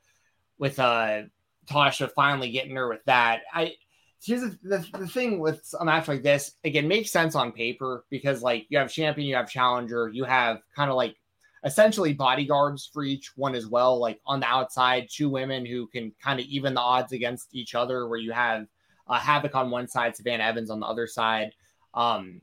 [0.58, 1.24] with uh,
[1.66, 3.42] Tasha finally getting her with that.
[3.52, 3.74] I
[4.24, 8.04] here's the, the, the, thing with a match like this again makes sense on paper
[8.10, 11.16] because like you have champion you have challenger you have kind of like
[11.64, 16.12] essentially bodyguards for each one as well like on the outside two women who can
[16.22, 18.66] kind of even the odds against each other where you have
[19.06, 21.52] uh, Havok on one side savannah evans on the other side.
[21.92, 22.40] Um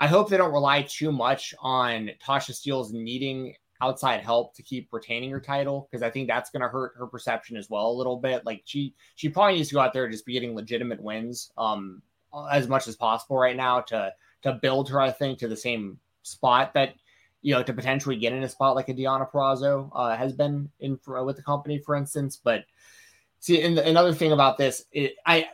[0.00, 3.54] i hope they don't rely too much on tasha steelz needing
[3.84, 7.06] outside help to keep retaining her title because I think that's going to hurt her
[7.06, 8.44] perception as well a little bit.
[8.44, 11.52] Like she she probably needs to go out there and just be getting legitimate wins
[11.58, 12.02] um
[12.50, 14.12] as much as possible right now to
[14.42, 16.94] to build her I think to the same spot that
[17.42, 20.70] you know to potentially get in a spot like a Deonna Purrazzo uh, has been
[20.80, 22.40] in for, with the company for instance.
[22.42, 22.64] But
[23.38, 25.48] see, and another thing about this, it, I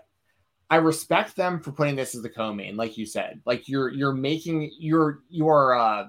[0.71, 3.43] I respect them for putting this as the co-main, like you said.
[3.45, 6.07] Like you're you're making you're you're uh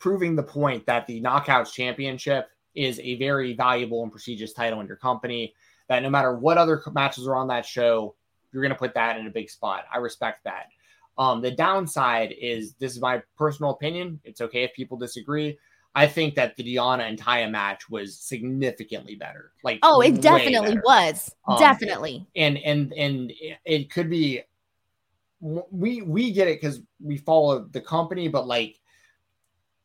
[0.00, 4.88] proving the point that the Knockouts Championship is a very valuable and prestigious title in
[4.88, 5.54] your company.
[5.88, 8.16] That no matter what other matches are on that show,
[8.52, 9.84] you're going to put that in a big spot.
[9.92, 10.66] I respect that.
[11.18, 14.20] Um, the downside is this is my personal opinion.
[14.24, 15.58] It's okay if people disagree.
[15.94, 19.52] I think that the Deonna and Taya match was significantly better.
[19.64, 20.82] Like, oh, it definitely better.
[20.84, 22.26] was, um, definitely.
[22.36, 23.32] And and and
[23.64, 24.42] it could be.
[25.40, 28.79] We we get it because we follow the company, but like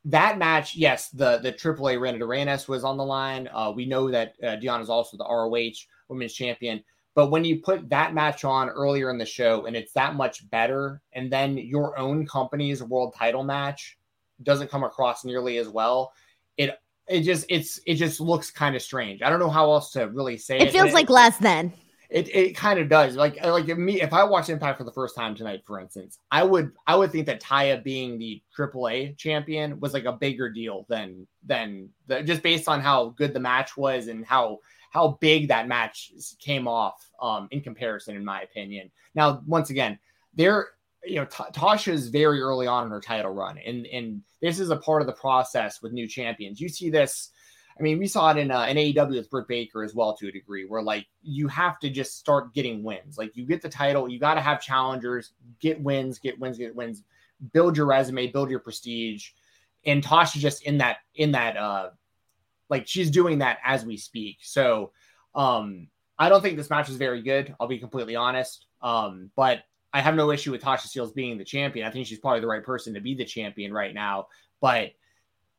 [0.05, 3.49] that match, yes, the the AAA Reina de Reinas was on the line.
[3.51, 6.83] Uh, we know that uh, Deonna is also the ROH Women's Champion.
[7.15, 10.47] But when you put that match on earlier in the show and it's that much
[10.49, 13.97] better, and then your own company's world title match
[14.43, 16.11] doesn't come across nearly as well,
[16.57, 16.77] it
[17.07, 19.21] it just it's it just looks kind of strange.
[19.21, 20.67] I don't know how else to really say it.
[20.67, 21.73] It feels like less than.
[22.09, 23.15] It, it kind of does.
[23.15, 26.19] Like like if me if I watch Impact for the first time tonight, for instance,
[26.31, 30.49] I would I would think that Taya being the AAA champion was like a bigger
[30.49, 34.59] deal than than the, just based on how good the match was and how
[34.91, 38.89] how big that match came off um, in comparison, in my opinion.
[39.13, 39.99] Now, once again,
[40.33, 40.67] there
[41.05, 44.69] you know, T- Tasha's very early on in her title run, and and this is
[44.69, 46.59] a part of the process with new champions.
[46.59, 47.31] You see this
[47.77, 50.27] I mean, we saw it in uh, in AEW with Britt Baker as well to
[50.27, 53.17] a degree, where like you have to just start getting wins.
[53.17, 56.75] Like you get the title, you got to have challengers, get wins, get wins, get
[56.75, 57.03] wins,
[57.53, 59.31] build your resume, build your prestige.
[59.85, 61.89] And Tasha just in that in that uh
[62.69, 64.37] like she's doing that as we speak.
[64.41, 64.91] So
[65.35, 67.53] um I don't think this match is very good.
[67.59, 68.67] I'll be completely honest.
[68.81, 69.63] Um, but
[69.93, 71.85] I have no issue with Tasha Steelz being the champion.
[71.85, 74.27] I think she's probably the right person to be the champion right now.
[74.61, 74.91] But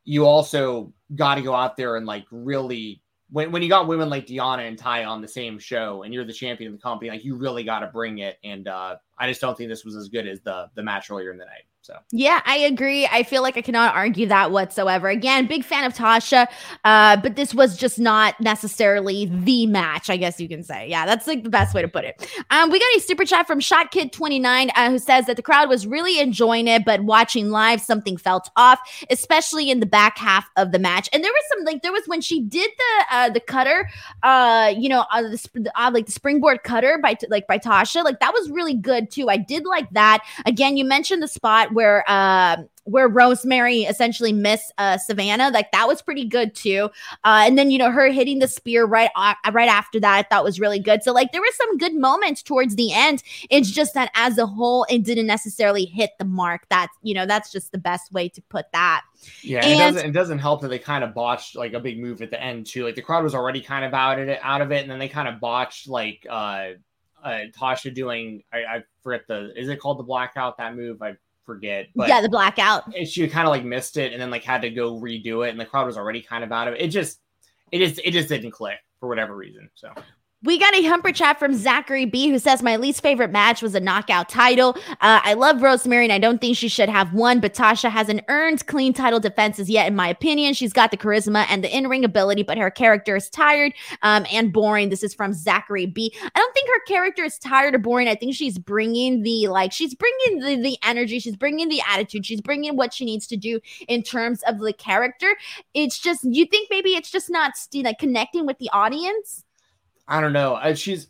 [0.07, 4.09] you also got to go out there and like really when, when you got women
[4.09, 7.11] like Deonna and Ty on the same show and you're the champion of the company,
[7.11, 8.39] like you really got to bring it.
[8.45, 11.33] And uh, I just don't think this was as good as the the match earlier
[11.33, 11.65] in the night.
[11.87, 13.07] So yeah, I agree.
[13.07, 15.07] I feel like I cannot argue that whatsoever.
[15.07, 16.49] Again, big fan of Tasha,
[16.85, 20.11] uh, but this was just not necessarily the match.
[20.11, 20.89] I guess you can say.
[20.89, 22.29] Yeah, that's like the best way to put it.
[22.51, 25.37] Um, we got a super chat from Shot Kid twenty nine uh, who says that
[25.37, 29.87] the crowd was really enjoying it, but watching live something felt off, especially in the
[29.87, 31.09] back half of the match.
[31.13, 33.89] And there was some like there was when she did the uh, the cutter,
[34.25, 38.19] uh, you know, uh, the uh, like the springboard cutter by like by Tasha, like
[38.19, 39.29] that was really good too.
[39.29, 40.25] I did like that.
[40.47, 45.51] Again, you mentioned the spot where uh, where Rosemary essentially missed uh, Savannah.
[45.51, 46.89] Like that was pretty good too.
[47.23, 49.11] Uh, and then you know her hitting the spear right
[49.53, 51.03] right after that, I thought was really good.
[51.03, 53.23] So like there were some good moments towards the end.
[53.51, 56.67] It's just that as a whole, it didn't necessarily hit the mark.
[56.71, 59.03] That you know that's just the best way to put that.
[59.43, 62.01] Yeah, and, it doesn't it doesn't help that they kind of botched like a big
[62.01, 62.85] move at the end too.
[62.85, 64.99] Like the crowd was already kind of out of it, out of it, and then
[64.99, 66.71] they kind of botched like uh,
[67.23, 71.17] uh Tasha doing I, I forget the is it called the blackout that move I
[71.47, 71.87] forget.
[71.95, 72.93] But yeah, the blackout.
[73.07, 75.59] She kind of like missed it and then like had to go redo it, and
[75.59, 76.83] the crowd was already kind of out of it.
[76.83, 77.21] It just,
[77.73, 79.71] it just, it just didn't click for whatever reason.
[79.75, 79.93] So
[80.47, 83.75] we got a humper chat from Zachary B who says my least favorite match was
[83.75, 84.77] a knockout title.
[85.01, 88.23] Uh, I love Rosemary and I don't think she should have won, but Tasha hasn't
[88.29, 90.55] earned clean title defenses yet, in my opinion.
[90.55, 93.73] She's got the charisma and the in ring ability, but her character is tired
[94.03, 94.89] um, and boring.
[94.89, 96.15] This is from Zachary B.
[96.23, 98.07] I don't think her character is tired or boring.
[98.07, 102.25] I think she's bringing the like she's bringing the the energy, she's bringing the attitude,
[102.25, 105.37] she's bringing what she needs to do in terms of the character.
[105.75, 109.43] It's just you think maybe it's just not like connecting with the audience.
[110.09, 110.75] I don't know.
[110.75, 111.09] She's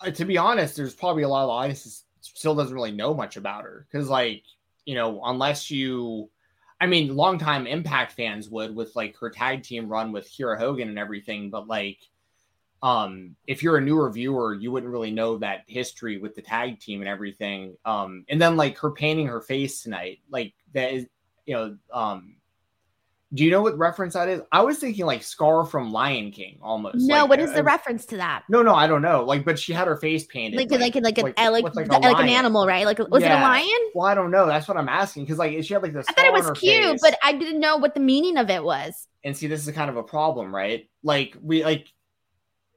[0.00, 3.36] uh, to be honest, there's probably a lot of audiences still doesn't really know much
[3.36, 4.42] about her because, like,
[4.84, 6.30] you know, unless you,
[6.80, 10.88] I mean, longtime Impact fans would with like her tag team run with Kiera Hogan
[10.88, 11.98] and everything, but like,
[12.82, 16.80] um, if you're a newer viewer, you wouldn't really know that history with the tag
[16.80, 17.76] team and everything.
[17.86, 21.06] Um, and then like her painting her face tonight, like that is,
[21.46, 22.36] you know, um,
[23.34, 24.40] do you know what reference that is?
[24.52, 26.96] I was thinking like Scar from Lion King almost.
[27.00, 28.44] No, like, what is uh, the reference to that?
[28.48, 29.24] No, no, I don't know.
[29.24, 32.18] Like, but she had her face painted like like like, like, a, like, like, like
[32.20, 32.86] an animal, right?
[32.86, 33.36] Like was yeah.
[33.36, 33.90] it a lion?
[33.94, 34.46] Well, I don't know.
[34.46, 36.06] That's what I'm asking because like she had like this.
[36.08, 37.00] I thought it was cute, face.
[37.02, 39.08] but I didn't know what the meaning of it was.
[39.24, 40.88] And see, this is kind of a problem, right?
[41.02, 41.88] Like we like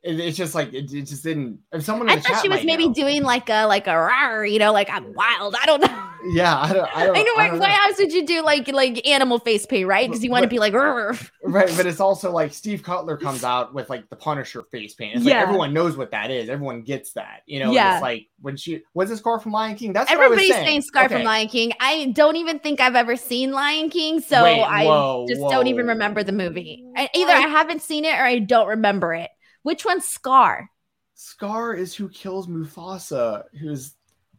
[0.03, 1.59] it, it's just like it, it, just didn't.
[1.71, 2.93] If someone, I thought she was maybe know.
[2.93, 5.55] doing like a like a rawr, you know, like I'm wild.
[5.61, 6.06] I don't know.
[6.25, 6.89] Yeah, I don't.
[6.95, 7.35] I, don't, I know.
[7.37, 10.09] I why else would you do like like animal face paint, right?
[10.09, 11.29] Because you want to be like rawr.
[11.43, 11.71] right.
[11.75, 15.17] But it's also like Steve Cutler comes out with like the Punisher face paint.
[15.17, 15.35] It's yeah.
[15.35, 16.49] like everyone knows what that is.
[16.49, 17.41] Everyone gets that.
[17.45, 17.71] You know.
[17.71, 17.95] Yeah.
[17.95, 19.93] It's like when she was this Scar from Lion King.
[19.93, 20.65] That's everybody's saying.
[20.65, 21.15] saying Scar okay.
[21.15, 21.73] from Lion King.
[21.79, 25.49] I don't even think I've ever seen Lion King, so Wait, whoa, I just whoa.
[25.49, 26.85] don't even remember the movie.
[26.95, 29.29] I, either I haven't seen it or I don't remember it.
[29.63, 30.69] Which one's Scar?
[31.15, 33.95] Scar is who kills Mufasa, who's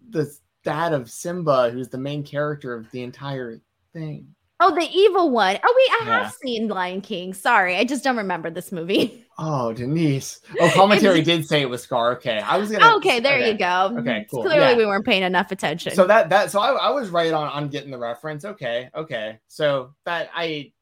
[0.08, 0.32] the
[0.64, 3.61] dad of Simba, who's the main character of the entire
[3.92, 4.34] thing.
[4.61, 5.56] Oh, the evil one.
[5.62, 6.24] Oh, wait, I yeah.
[6.24, 7.32] have seen Lion King.
[7.32, 9.24] Sorry, I just don't remember this movie.
[9.40, 10.40] Oh, Denise.
[10.61, 12.16] Oh, commentary did say it was Scar.
[12.16, 12.96] Okay, I was gonna.
[12.96, 13.52] Okay, there okay.
[13.52, 13.94] you go.
[14.00, 14.42] Okay, cool.
[14.42, 14.76] Clearly, yeah.
[14.76, 15.94] we weren't paying enough attention.
[15.94, 18.44] So that that so I, I was right on on getting the reference.
[18.44, 19.38] Okay, okay.
[19.46, 20.72] So that I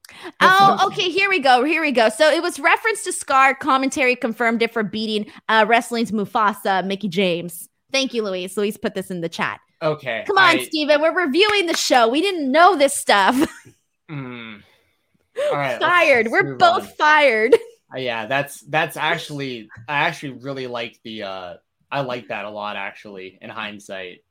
[0.40, 1.10] Oh, okay.
[1.10, 1.64] Here we go.
[1.64, 2.08] Here we go.
[2.08, 3.54] So it was reference to Scar.
[3.54, 7.68] Commentary confirmed it for beating uh, wrestling's Mufasa, Mickie James.
[7.92, 8.56] Thank you, Louise.
[8.56, 9.60] Louise put this in the chat.
[9.82, 10.24] Okay.
[10.26, 10.64] Come on, I...
[10.64, 11.00] Steven.
[11.00, 12.08] We're reviewing the show.
[12.08, 13.36] We didn't know this stuff.
[14.10, 14.62] mm.
[15.38, 15.78] All right.
[15.78, 16.28] fired.
[16.28, 16.96] We're both on.
[16.96, 17.56] fired.
[17.94, 21.54] Uh, yeah, that's that's actually I actually really like the uh
[21.88, 24.24] I like that a lot actually in hindsight.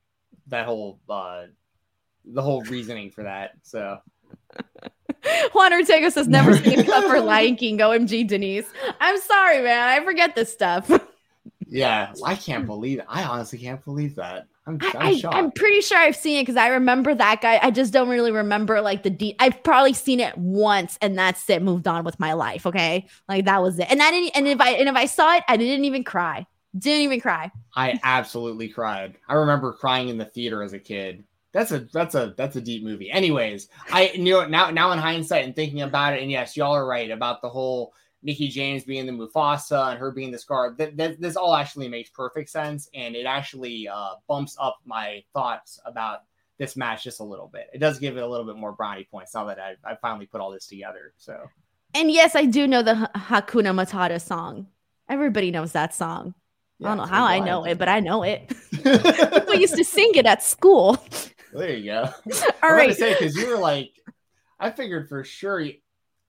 [0.48, 1.44] That whole uh
[2.26, 3.52] the whole reasoning for that.
[3.62, 3.96] So
[5.52, 7.78] Juan Ortega says never seen a cover Lion King.
[7.78, 8.66] OMG, Denise.
[9.00, 9.88] I'm sorry, man.
[9.88, 10.90] I forget this stuff.
[11.66, 13.06] Yeah, I can't believe it.
[13.08, 14.48] I honestly can't believe that.
[14.66, 17.60] I'm, I'm I, am pretty sure I've seen it because I remember that guy.
[17.62, 19.36] I just don't really remember like the deep.
[19.38, 21.62] I've probably seen it once, and that's it.
[21.62, 22.66] Moved on with my life.
[22.66, 23.86] Okay, like that was it.
[23.90, 24.36] And I didn't.
[24.36, 26.46] And if I and if I saw it, I didn't even cry.
[26.76, 27.52] Didn't even cry.
[27.76, 29.16] I absolutely cried.
[29.28, 31.22] I remember crying in the theater as a kid.
[31.52, 33.10] That's a that's a that's a deep movie.
[33.10, 36.74] Anyways, I you know now now in hindsight and thinking about it, and yes, y'all
[36.74, 37.94] are right about the whole
[38.26, 40.74] Mickie James being the Mufasa and her being the Scar.
[40.76, 45.22] That, that this all actually makes perfect sense, and it actually uh, bumps up my
[45.32, 46.22] thoughts about
[46.58, 47.68] this match just a little bit.
[47.72, 50.26] It does give it a little bit more brownie points now that I, I finally
[50.26, 51.12] put all this together.
[51.16, 51.38] So,
[51.94, 54.66] and yes, I do know the Hakuna Matata song.
[55.08, 56.34] Everybody knows that song.
[56.80, 58.48] Yeah, I don't know how I know it, but I know it.
[58.72, 60.98] People used to sing it at school.
[61.52, 62.02] There you go.
[62.62, 62.82] All right.
[62.82, 63.92] I was going to say because you were like,
[64.58, 65.64] I figured for sure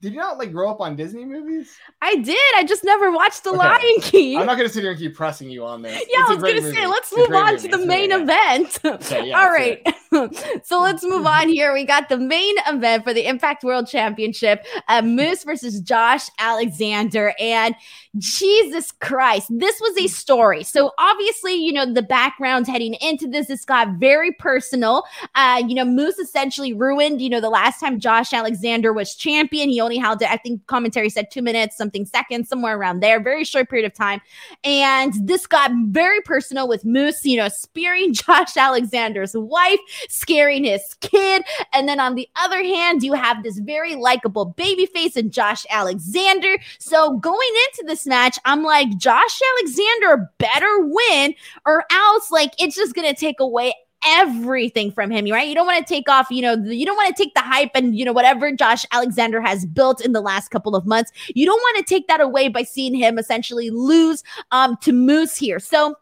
[0.01, 1.75] did you not like grow up on Disney movies?
[2.01, 2.37] I did.
[2.55, 3.57] I just never watched The okay.
[3.57, 4.37] Lion King.
[4.37, 5.93] I'm not gonna sit here and keep pressing you on this.
[5.93, 7.69] Yeah, it's I was gonna say, let's it's move on movie.
[7.69, 8.79] to the main event.
[8.85, 9.81] Okay, yeah, All right.
[10.63, 11.73] so let's move on here.
[11.73, 14.65] We got the main event for the Impact World Championship.
[14.87, 17.33] Uh, Moose versus Josh Alexander.
[17.39, 17.75] And
[18.17, 20.63] Jesus Christ, this was a story.
[20.63, 25.03] So obviously, you know, the background heading into this, this got very personal.
[25.35, 29.69] Uh, you know, Moose essentially ruined, you know, the last time Josh Alexander was champion.
[29.69, 33.21] He only held it, I think commentary said two minutes, something seconds, somewhere around there,
[33.21, 34.21] very short period of time.
[34.63, 39.79] And this got very personal with Moose, you know, spearing Josh Alexander's wife,
[40.09, 41.43] scaring his kid.
[41.73, 45.65] And then on the other hand, you have this very likable baby face in Josh
[45.69, 46.57] Alexander.
[46.79, 51.35] So going into this match, I'm like, Josh Alexander better win,
[51.65, 53.73] or else, like, it's just going to take away
[54.05, 55.47] everything from him, right?
[55.47, 57.71] You don't want to take off, you know, you don't want to take the hype
[57.75, 61.11] and, you know, whatever Josh Alexander has built in the last couple of months.
[61.33, 65.35] You don't want to take that away by seeing him essentially lose um, to Moose
[65.35, 65.59] here.
[65.59, 65.95] So,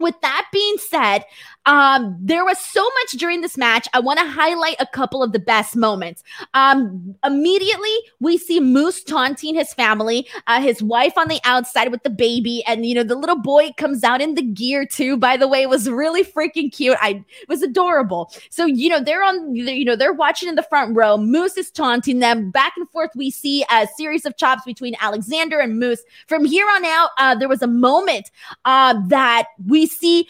[0.00, 1.24] with that being said,
[1.66, 3.88] um, there was so much during this match.
[3.94, 6.22] I want to highlight a couple of the best moments.
[6.52, 12.02] Um, immediately, we see Moose taunting his family, uh, his wife on the outside with
[12.02, 15.16] the baby, and you know the little boy comes out in the gear too.
[15.16, 16.98] By the way, it was really freaking cute.
[17.00, 18.32] I was adorable.
[18.50, 21.16] So you know they're on, you know they're watching in the front row.
[21.16, 23.10] Moose is taunting them back and forth.
[23.16, 26.02] We see a series of chops between Alexander and Moose.
[26.28, 28.30] From here on out, uh, there was a moment
[28.64, 30.28] uh, that we see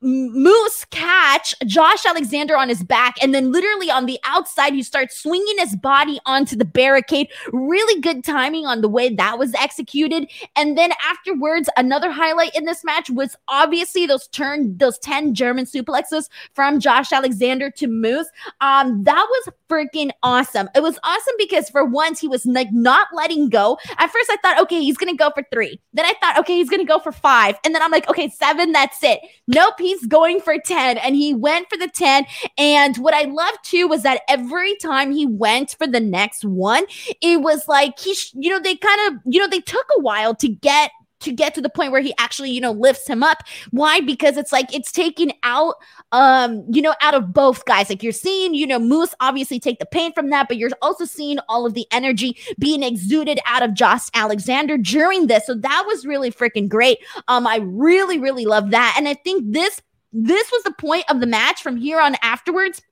[0.00, 5.22] Moose catch Josh Alexander on his back, and then literally on the outside, he starts
[5.22, 7.28] swinging his body onto the barricade.
[7.52, 10.28] Really good timing on the way that was executed.
[10.56, 15.66] And then afterwards, another highlight in this match was obviously those turn, those 10 German
[15.66, 18.28] suplexes from Josh Alexander to Moose.
[18.60, 20.68] Um, that was freaking awesome.
[20.74, 23.78] It was awesome because for once he was like not letting go.
[23.98, 25.80] At first, I thought, okay, he's gonna go for three.
[25.92, 27.56] Then I thought, okay, he's gonna go for five.
[27.64, 29.20] And then I'm like, okay, seven, that's it.
[29.46, 30.96] No nope, he's going for 10.
[30.98, 32.24] And he went for the 10.
[32.56, 36.84] And what I loved too was that every time he went for the next one,
[37.20, 40.00] it was like he, sh- you know, they kind of, you know, they took a
[40.00, 43.22] while to get to get to the point where he actually, you know, lifts him
[43.22, 43.42] up.
[43.70, 44.00] Why?
[44.00, 45.76] Because it's like it's taken out,
[46.12, 47.88] um, you know, out of both guys.
[47.88, 51.04] Like you're seeing, you know, Moose obviously take the pain from that, but you're also
[51.04, 55.46] seeing all of the energy being exuded out of Josh Alexander during this.
[55.46, 56.98] So that was really freaking great.
[57.28, 58.94] Um, I really, really love that.
[58.96, 59.80] And I think this
[60.12, 62.82] this was the point of the match from here on afterwards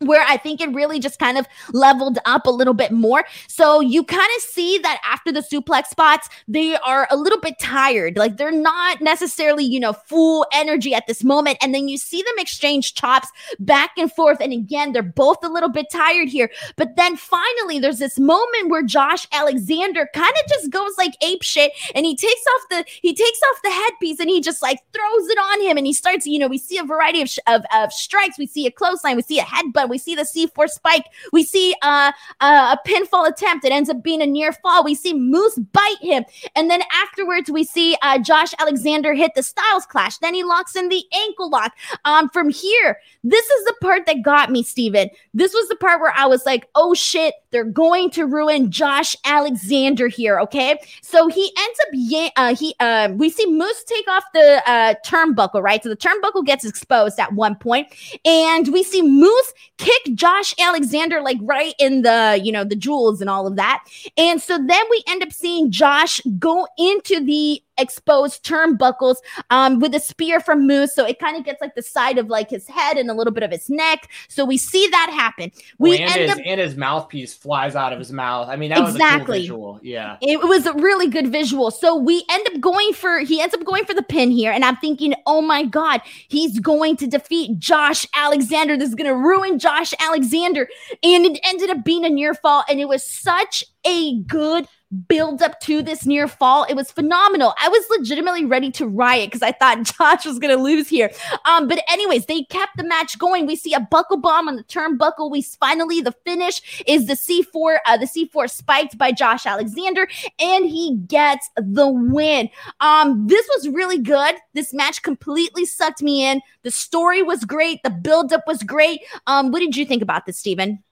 [0.00, 3.24] where I think it really just kind of leveled up a little bit more.
[3.48, 7.58] So you kind of see that after the suplex spots, they are a little bit
[7.58, 8.16] tired.
[8.16, 11.58] Like they're not necessarily, you know, full energy at this moment.
[11.62, 13.28] And then you see them exchange chops
[13.58, 14.38] back and forth.
[14.40, 16.50] And again, they're both a little bit tired here.
[16.76, 21.42] But then finally, there's this moment where Josh Alexander kind of just goes like ape
[21.42, 24.80] shit and he takes off the he takes off the headpiece and he just like
[24.92, 27.62] throws it on him and he starts, you know, we see a variety of, of,
[27.74, 28.38] of strikes.
[28.38, 31.04] We see a clothesline, we see a headbutt we see the C4 spike.
[31.32, 33.64] We see uh, a pinfall attempt.
[33.64, 34.84] It ends up being a near fall.
[34.84, 36.24] We see Moose bite him.
[36.54, 40.18] And then afterwards, we see uh, Josh Alexander hit the Styles Clash.
[40.18, 41.72] Then he locks in the ankle lock.
[42.04, 45.10] Um, from here, this is the part that got me, Stephen.
[45.34, 49.16] This was the part where I was like, oh shit, they're going to ruin Josh
[49.24, 50.38] Alexander here.
[50.40, 50.78] Okay.
[51.02, 54.94] So he ends up, yeah, uh, he, uh, we see Moose take off the uh,
[55.06, 55.82] turnbuckle, right?
[55.82, 57.88] So the turnbuckle gets exposed at one point,
[58.24, 63.20] and we see Moose kick Josh Alexander like right in the, you know, the jewels
[63.20, 63.84] and all of that.
[64.16, 69.16] And so then we end up seeing Josh go into the exposed turnbuckles
[69.50, 70.94] um, with a spear from Moose.
[70.94, 73.32] So it kind of gets like the side of like his head and a little
[73.32, 74.10] bit of his neck.
[74.28, 75.52] So we see that happen.
[75.78, 78.48] We and, his, up- and his mouthpiece flies out of his mouth.
[78.48, 79.40] I mean, that exactly.
[79.40, 79.80] was a cool visual.
[79.82, 80.16] Yeah.
[80.20, 81.70] It was a really good visual.
[81.70, 84.52] So we end up going for, he ends up going for the pin here.
[84.52, 88.76] And I'm thinking, oh my God, he's going to defeat Josh Alexander.
[88.76, 90.68] This is going to ruin Josh Alexander.
[91.02, 92.64] And it ended up being a near fall.
[92.68, 94.66] And it was such a good
[95.08, 96.64] build up to this near fall.
[96.64, 97.54] It was phenomenal.
[97.60, 101.10] I was legitimately ready to riot because I thought Josh was going to lose here.
[101.44, 103.46] Um, but anyways, they kept the match going.
[103.46, 105.30] We see a buckle bomb on the turnbuckle.
[105.30, 110.08] We finally the finish is the C4, uh, the C4 spiked by Josh Alexander,
[110.38, 112.48] and he gets the win.
[112.80, 114.36] Um, this was really good.
[114.54, 116.40] This match completely sucked me in.
[116.62, 117.82] The story was great.
[117.82, 119.00] The build up was great.
[119.26, 120.82] Um, what did you think about this, Stephen?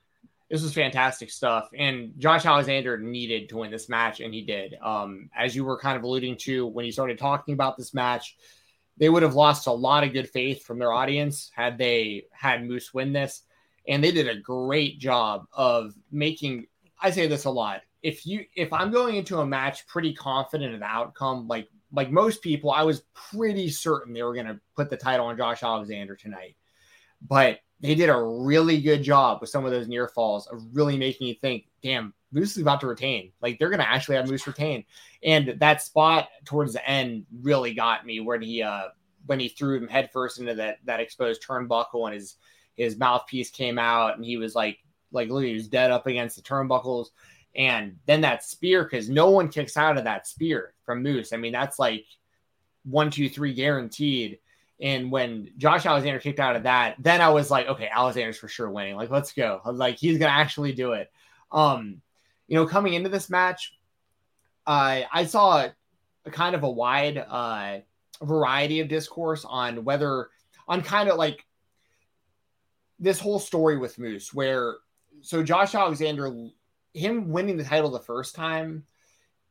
[0.54, 1.68] This was fantastic stuff.
[1.76, 4.76] And Josh Alexander needed to win this match, and he did.
[4.80, 8.36] Um, as you were kind of alluding to when you started talking about this match,
[8.96, 12.64] they would have lost a lot of good faith from their audience had they had
[12.64, 13.42] Moose win this.
[13.88, 16.68] And they did a great job of making.
[17.02, 17.80] I say this a lot.
[18.04, 22.12] If you if I'm going into a match pretty confident of the outcome, like like
[22.12, 25.64] most people, I was pretty certain they were going to put the title on Josh
[25.64, 26.54] Alexander tonight.
[27.20, 30.96] But they did a really good job with some of those near falls of really
[30.96, 33.30] making you think, damn, Moose is about to retain.
[33.42, 34.86] Like they're going to actually have Moose retain.
[35.22, 38.84] And that spot towards the end really got me when he, uh,
[39.26, 42.36] when he threw him headfirst into that, that exposed turnbuckle and his,
[42.74, 44.78] his mouthpiece came out and he was like,
[45.12, 47.08] like, look, he was dead up against the turnbuckles.
[47.54, 51.34] And then that spear, because no one kicks out of that spear from Moose.
[51.34, 52.06] I mean, that's like
[52.84, 54.38] one, two, three guaranteed.
[54.80, 58.48] And when Josh Alexander kicked out of that, then I was like, okay, Alexander's for
[58.48, 58.96] sure winning.
[58.96, 59.60] Like, let's go.
[59.64, 61.10] Like, he's gonna actually do it.
[61.52, 62.02] Um,
[62.48, 63.74] you know, coming into this match,
[64.66, 65.74] uh, I saw a,
[66.26, 67.78] a kind of a wide uh,
[68.22, 70.28] variety of discourse on whether
[70.66, 71.44] on kind of like
[72.98, 74.76] this whole story with Moose, where
[75.20, 76.32] so Josh Alexander,
[76.92, 78.84] him winning the title the first time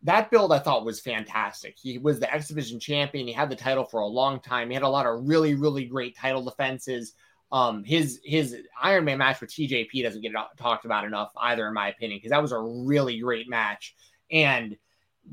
[0.04, 1.78] that build I thought was fantastic.
[1.82, 3.28] He was the X Division champion.
[3.28, 4.70] He had the title for a long time.
[4.70, 7.14] He had a lot of really, really great title defenses.
[7.51, 11.74] Um, his his Iron Man match with TJP doesn't get talked about enough either, in
[11.74, 13.95] my opinion, because that was a really great match.
[14.32, 14.76] And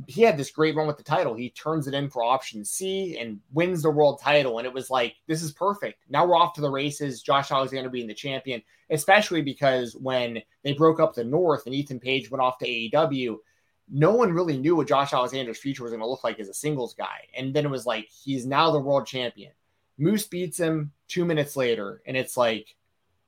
[0.07, 1.35] he had this great run with the title.
[1.35, 4.59] He turns it in for option C and wins the world title.
[4.59, 6.05] And it was like, this is perfect.
[6.09, 7.23] Now we're off to the races.
[7.23, 11.99] Josh Alexander being the champion, especially because when they broke up the North and Ethan
[11.99, 13.39] Page went off to AEW,
[13.93, 16.55] no one really knew what Josh Alexander's future was going to look like as a
[16.55, 17.26] singles guy.
[17.36, 19.53] And then it was like, he's now the world champion.
[19.99, 22.01] Moose beats him two minutes later.
[22.07, 22.74] And it's like,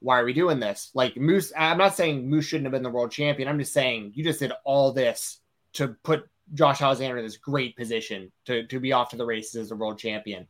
[0.01, 0.91] why are we doing this?
[0.95, 3.49] Like, Moose, I'm not saying Moose shouldn't have been the world champion.
[3.49, 5.41] I'm just saying you just did all this
[5.75, 9.57] to put Josh Alexander in this great position to, to be off to the races
[9.57, 10.47] as a world champion.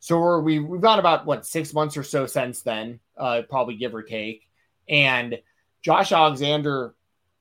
[0.00, 3.94] So we, we've got about what six months or so since then, uh, probably give
[3.94, 4.48] or take.
[4.88, 5.38] And
[5.80, 6.94] Josh Alexander,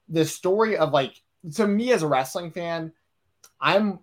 [0.09, 1.15] the story of like
[1.55, 2.93] to me as a wrestling fan,
[3.59, 3.99] I'm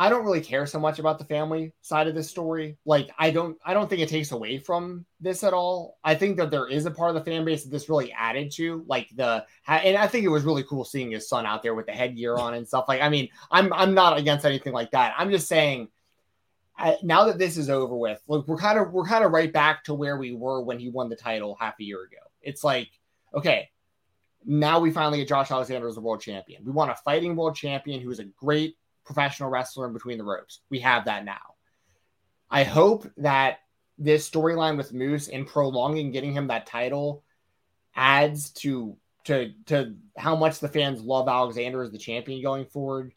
[0.00, 2.78] I don't really care so much about the family side of this story.
[2.84, 5.98] Like I don't I don't think it takes away from this at all.
[6.04, 8.52] I think that there is a part of the fan base that this really added
[8.52, 11.74] to, like the and I think it was really cool seeing his son out there
[11.74, 12.84] with the headgear on and stuff.
[12.86, 15.14] Like I mean, I'm I'm not against anything like that.
[15.18, 15.88] I'm just saying
[17.02, 19.82] now that this is over with, look, we're kind of we're kind of right back
[19.84, 22.18] to where we were when he won the title half a year ago.
[22.40, 22.88] It's like,
[23.34, 23.70] okay,
[24.44, 26.64] now we finally get Josh Alexander as the world champion.
[26.64, 30.24] We want a fighting world champion who is a great professional wrestler in between the
[30.24, 30.60] ropes.
[30.70, 31.54] We have that now.
[32.50, 33.58] I hope that
[33.98, 37.24] this storyline with Moose and prolonging getting him that title
[37.94, 43.12] adds to to to how much the fans love Alexander as the champion going forward.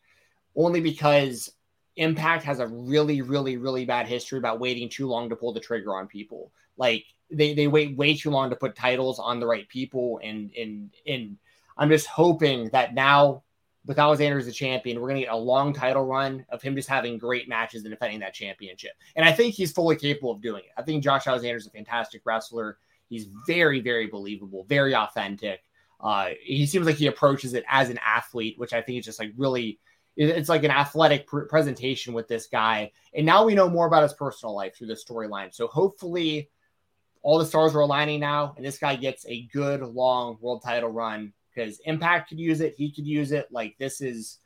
[0.55, 1.51] Only because
[1.97, 5.59] Impact has a really, really, really bad history about waiting too long to pull the
[5.59, 6.51] trigger on people.
[6.77, 10.51] Like they they wait way too long to put titles on the right people, and
[10.55, 11.37] and and
[11.77, 13.43] I'm just hoping that now
[13.85, 16.87] with Alexander as the champion, we're gonna get a long title run of him just
[16.87, 18.91] having great matches and defending that championship.
[19.15, 20.71] And I think he's fully capable of doing it.
[20.77, 22.77] I think Josh Alexander is a fantastic wrestler.
[23.09, 25.63] He's very, very believable, very authentic.
[25.99, 29.19] Uh, he seems like he approaches it as an athlete, which I think is just
[29.19, 29.79] like really
[30.17, 32.91] it's like an athletic pr- presentation with this guy.
[33.13, 35.53] And now we know more about his personal life through the storyline.
[35.53, 36.49] So hopefully
[37.23, 40.89] all the stars are aligning now, and this guy gets a good long world title
[40.89, 43.47] run because Impact could use it, he could use it.
[43.51, 44.39] Like this is,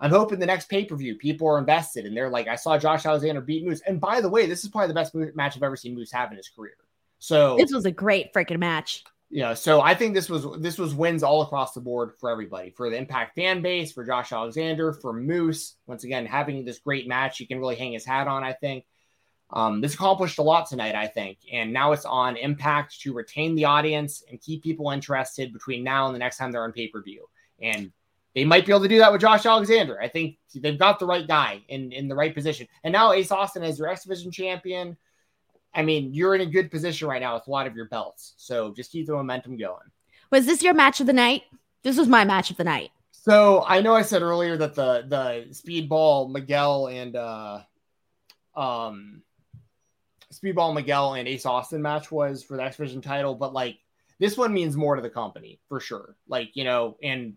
[0.00, 2.76] I'm hoping the next pay per view people are invested, and they're like, I saw
[2.78, 5.62] Josh Alexander beat Moose, and by the way, this is probably the best match I've
[5.62, 6.74] ever seen Moose have in his career.
[7.18, 9.04] So this was a great freaking match.
[9.30, 12.30] you know, so I think this was this was wins all across the board for
[12.30, 15.76] everybody, for the Impact fan base, for Josh Alexander, for Moose.
[15.86, 18.42] Once again, having this great match, he can really hang his hat on.
[18.42, 18.84] I think
[19.50, 20.94] um, this accomplished a lot tonight.
[20.94, 25.52] I think, and now it's on Impact to retain the audience and keep people interested
[25.52, 27.28] between now and the next time they're on pay per view.
[27.60, 27.92] And
[28.34, 30.00] they might be able to do that with Josh Alexander.
[30.00, 32.68] I think they've got the right guy in in the right position.
[32.84, 34.96] And now Ace Austin as your X Division champion
[35.74, 38.34] I mean, you're in a good position right now with a lot of your belts.
[38.36, 39.84] So just keep the momentum going.
[40.30, 41.44] Was this your match of the night?
[41.82, 42.90] This was my match of the night.
[43.12, 47.60] So I know I said earlier that the the speedball Miguel and uh
[48.56, 49.22] um
[50.32, 53.78] speedball Miguel and Ace Austin match was for the X Division title, but like
[54.18, 56.16] this one means more to the company for sure.
[56.26, 57.36] Like, you know, and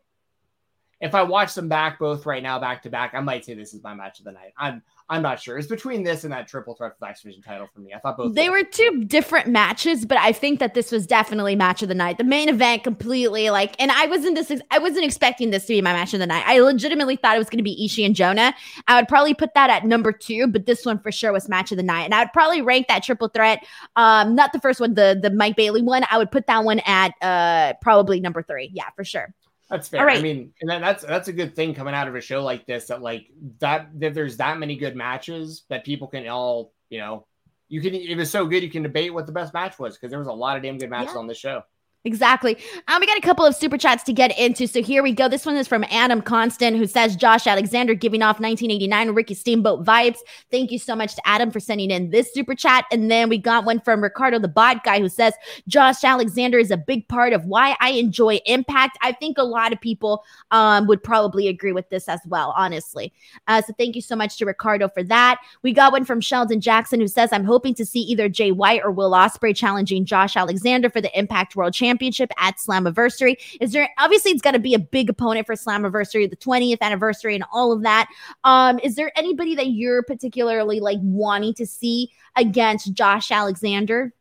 [1.02, 3.74] if I watch them back both right now, back to back, I might say this
[3.74, 4.54] is my match of the night.
[4.58, 5.58] I'm I'm not sure.
[5.58, 7.94] It's between this and that triple threat for the X Division title for me.
[7.94, 11.56] I thought both they were two different matches, but I think that this was definitely
[11.56, 12.18] match of the night.
[12.18, 14.62] The main event completely like, and I wasn't this.
[14.70, 16.44] I wasn't expecting this to be my match of the night.
[16.46, 18.54] I legitimately thought it was going to be Ishii and Jonah.
[18.88, 21.72] I would probably put that at number two, but this one for sure was match
[21.72, 23.66] of the night, and I would probably rank that triple threat.
[23.96, 26.04] Um, not the first one, the the Mike Bailey one.
[26.12, 28.70] I would put that one at uh probably number three.
[28.72, 29.34] Yeah, for sure.
[29.72, 30.10] That's fair.
[30.10, 32.66] I mean, and then that's that's a good thing coming out of a show like
[32.66, 33.28] this that like
[33.60, 37.26] that that there's that many good matches that people can all you know
[37.70, 40.10] you can it was so good you can debate what the best match was because
[40.10, 41.20] there was a lot of damn good matches yeah.
[41.20, 41.64] on the show.
[42.04, 42.58] Exactly.
[42.88, 44.66] Um, we got a couple of super chats to get into.
[44.66, 45.28] So here we go.
[45.28, 49.86] This one is from Adam Constant, who says Josh Alexander giving off 1989 Ricky Steamboat
[49.86, 50.18] vibes.
[50.50, 52.86] Thank you so much to Adam for sending in this super chat.
[52.92, 55.36] And then we got one from Ricardo, the bot guy, who says
[55.68, 58.98] Josh Alexander is a big part of why I enjoy Impact.
[59.04, 63.14] I think a lot of people um, would probably agree with this as well, honestly.
[63.48, 65.40] Uh, so thank you so much to Ricardo for that.
[65.62, 68.82] We got one from Sheldon Jackson, who says I'm hoping to see either Jay White
[68.84, 73.36] or Will Ospreay challenging Josh Alexander for the Impact World Championship championship at Slammiversary.
[73.60, 77.36] Is there obviously it's got to be a big opponent for Slammiversary, the 20th anniversary,
[77.36, 78.10] and all of that.
[78.44, 84.14] Um, is there anybody that you're particularly like wanting to see against Josh Alexander?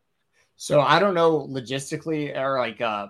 [0.57, 3.07] So I don't know logistically or like uh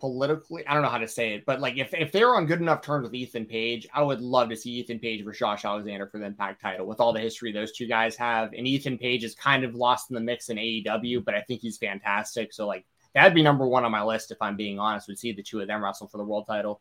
[0.00, 2.44] politically, I don't know how to say it, but like if, if they were on
[2.44, 5.64] good enough terms with Ethan Page, I would love to see Ethan Page versus Josh
[5.64, 8.52] Alexander for the Impact title with all the history those two guys have.
[8.52, 11.62] And Ethan Page is kind of lost in the mix in AEW, but I think
[11.62, 12.52] he's fantastic.
[12.52, 12.84] So like
[13.14, 15.08] that'd be number one on my list if I'm being honest.
[15.08, 16.80] Would see the two of them wrestle for the world title.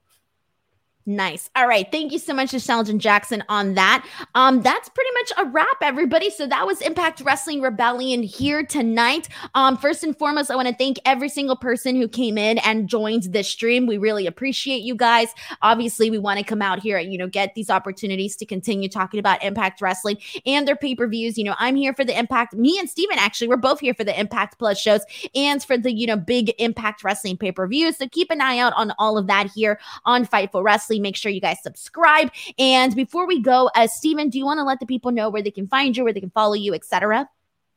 [1.06, 1.50] Nice.
[1.54, 1.86] All right.
[1.92, 4.08] Thank you so much to Sheldon Jackson on that.
[4.36, 6.30] Um, that's pretty much a wrap, everybody.
[6.30, 9.28] So that was Impact Wrestling Rebellion here tonight.
[9.54, 12.88] Um, first and foremost, I want to thank every single person who came in and
[12.88, 13.86] joined this stream.
[13.86, 15.28] We really appreciate you guys.
[15.62, 18.88] Obviously, we want to come out here and you know get these opportunities to continue
[18.88, 21.38] talking about Impact Wrestling and their pay-per-views.
[21.38, 22.54] You know, I'm here for the Impact.
[22.54, 25.02] Me and Stephen actually, we're both here for the Impact Plus shows
[25.36, 27.98] and for the you know big Impact Wrestling pay-per-views.
[27.98, 31.16] So keep an eye out on all of that here on Fightful Wrestling obviously make
[31.16, 32.32] sure you guys subscribe.
[32.58, 35.42] And before we go, uh, Stephen, do you want to let the people know where
[35.42, 37.30] they can find you, where they can follow you, etc.?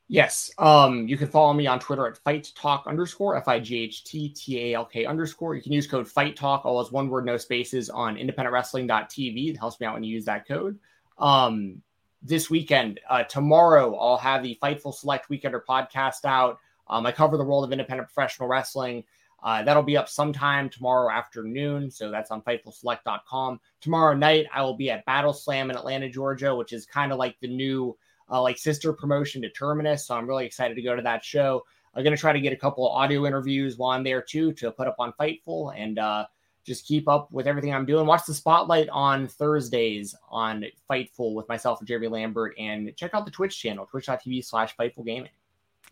[0.09, 0.53] Yes.
[0.59, 4.05] Um, you can follow me on Twitter at Fight Talk underscore F I G H
[4.05, 5.57] T T A L K underscore.
[5.57, 9.51] You can use code Fight Talk, all as one word, no spaces on independentwrestling.tv.
[9.51, 10.79] It helps me out when you use that code.
[11.19, 11.83] Um,
[12.23, 16.59] this weekend, uh, tomorrow, I'll have the Fightful Select Weekender podcast out.
[16.89, 19.03] Um, I cover the world of independent professional wrestling.
[19.47, 21.89] Uh, that'll be up sometime tomorrow afternoon.
[21.89, 23.61] So that's on FightfulSelect.com.
[23.81, 27.19] Tomorrow night, I will be at Battle Slam in Atlanta, Georgia, which is kind of
[27.19, 27.97] like the new
[28.29, 30.05] uh, like sister promotion to Terminus.
[30.05, 31.63] So I'm really excited to go to that show.
[31.95, 34.53] I'm going to try to get a couple of audio interviews while I'm there too
[34.55, 36.27] to put up on Fightful and uh,
[36.65, 38.05] just keep up with everything I'm doing.
[38.05, 43.25] Watch the spotlight on Thursdays on Fightful with myself and Jeremy Lambert and check out
[43.25, 45.31] the Twitch channel, twitch.tv slash Fightful Gaming.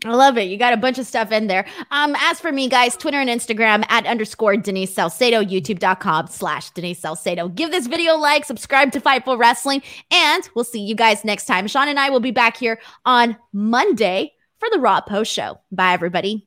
[0.05, 0.45] I love it.
[0.45, 1.67] You got a bunch of stuff in there.
[1.91, 7.01] Um, as for me, guys, Twitter and Instagram at underscore Denise Salcedo, youtube.com slash Denise
[7.01, 7.49] Salcedo.
[7.49, 11.47] Give this video a like, subscribe to Fightful Wrestling, and we'll see you guys next
[11.47, 11.67] time.
[11.67, 15.59] Sean and I will be back here on Monday for the Raw Post Show.
[15.73, 16.47] Bye, everybody.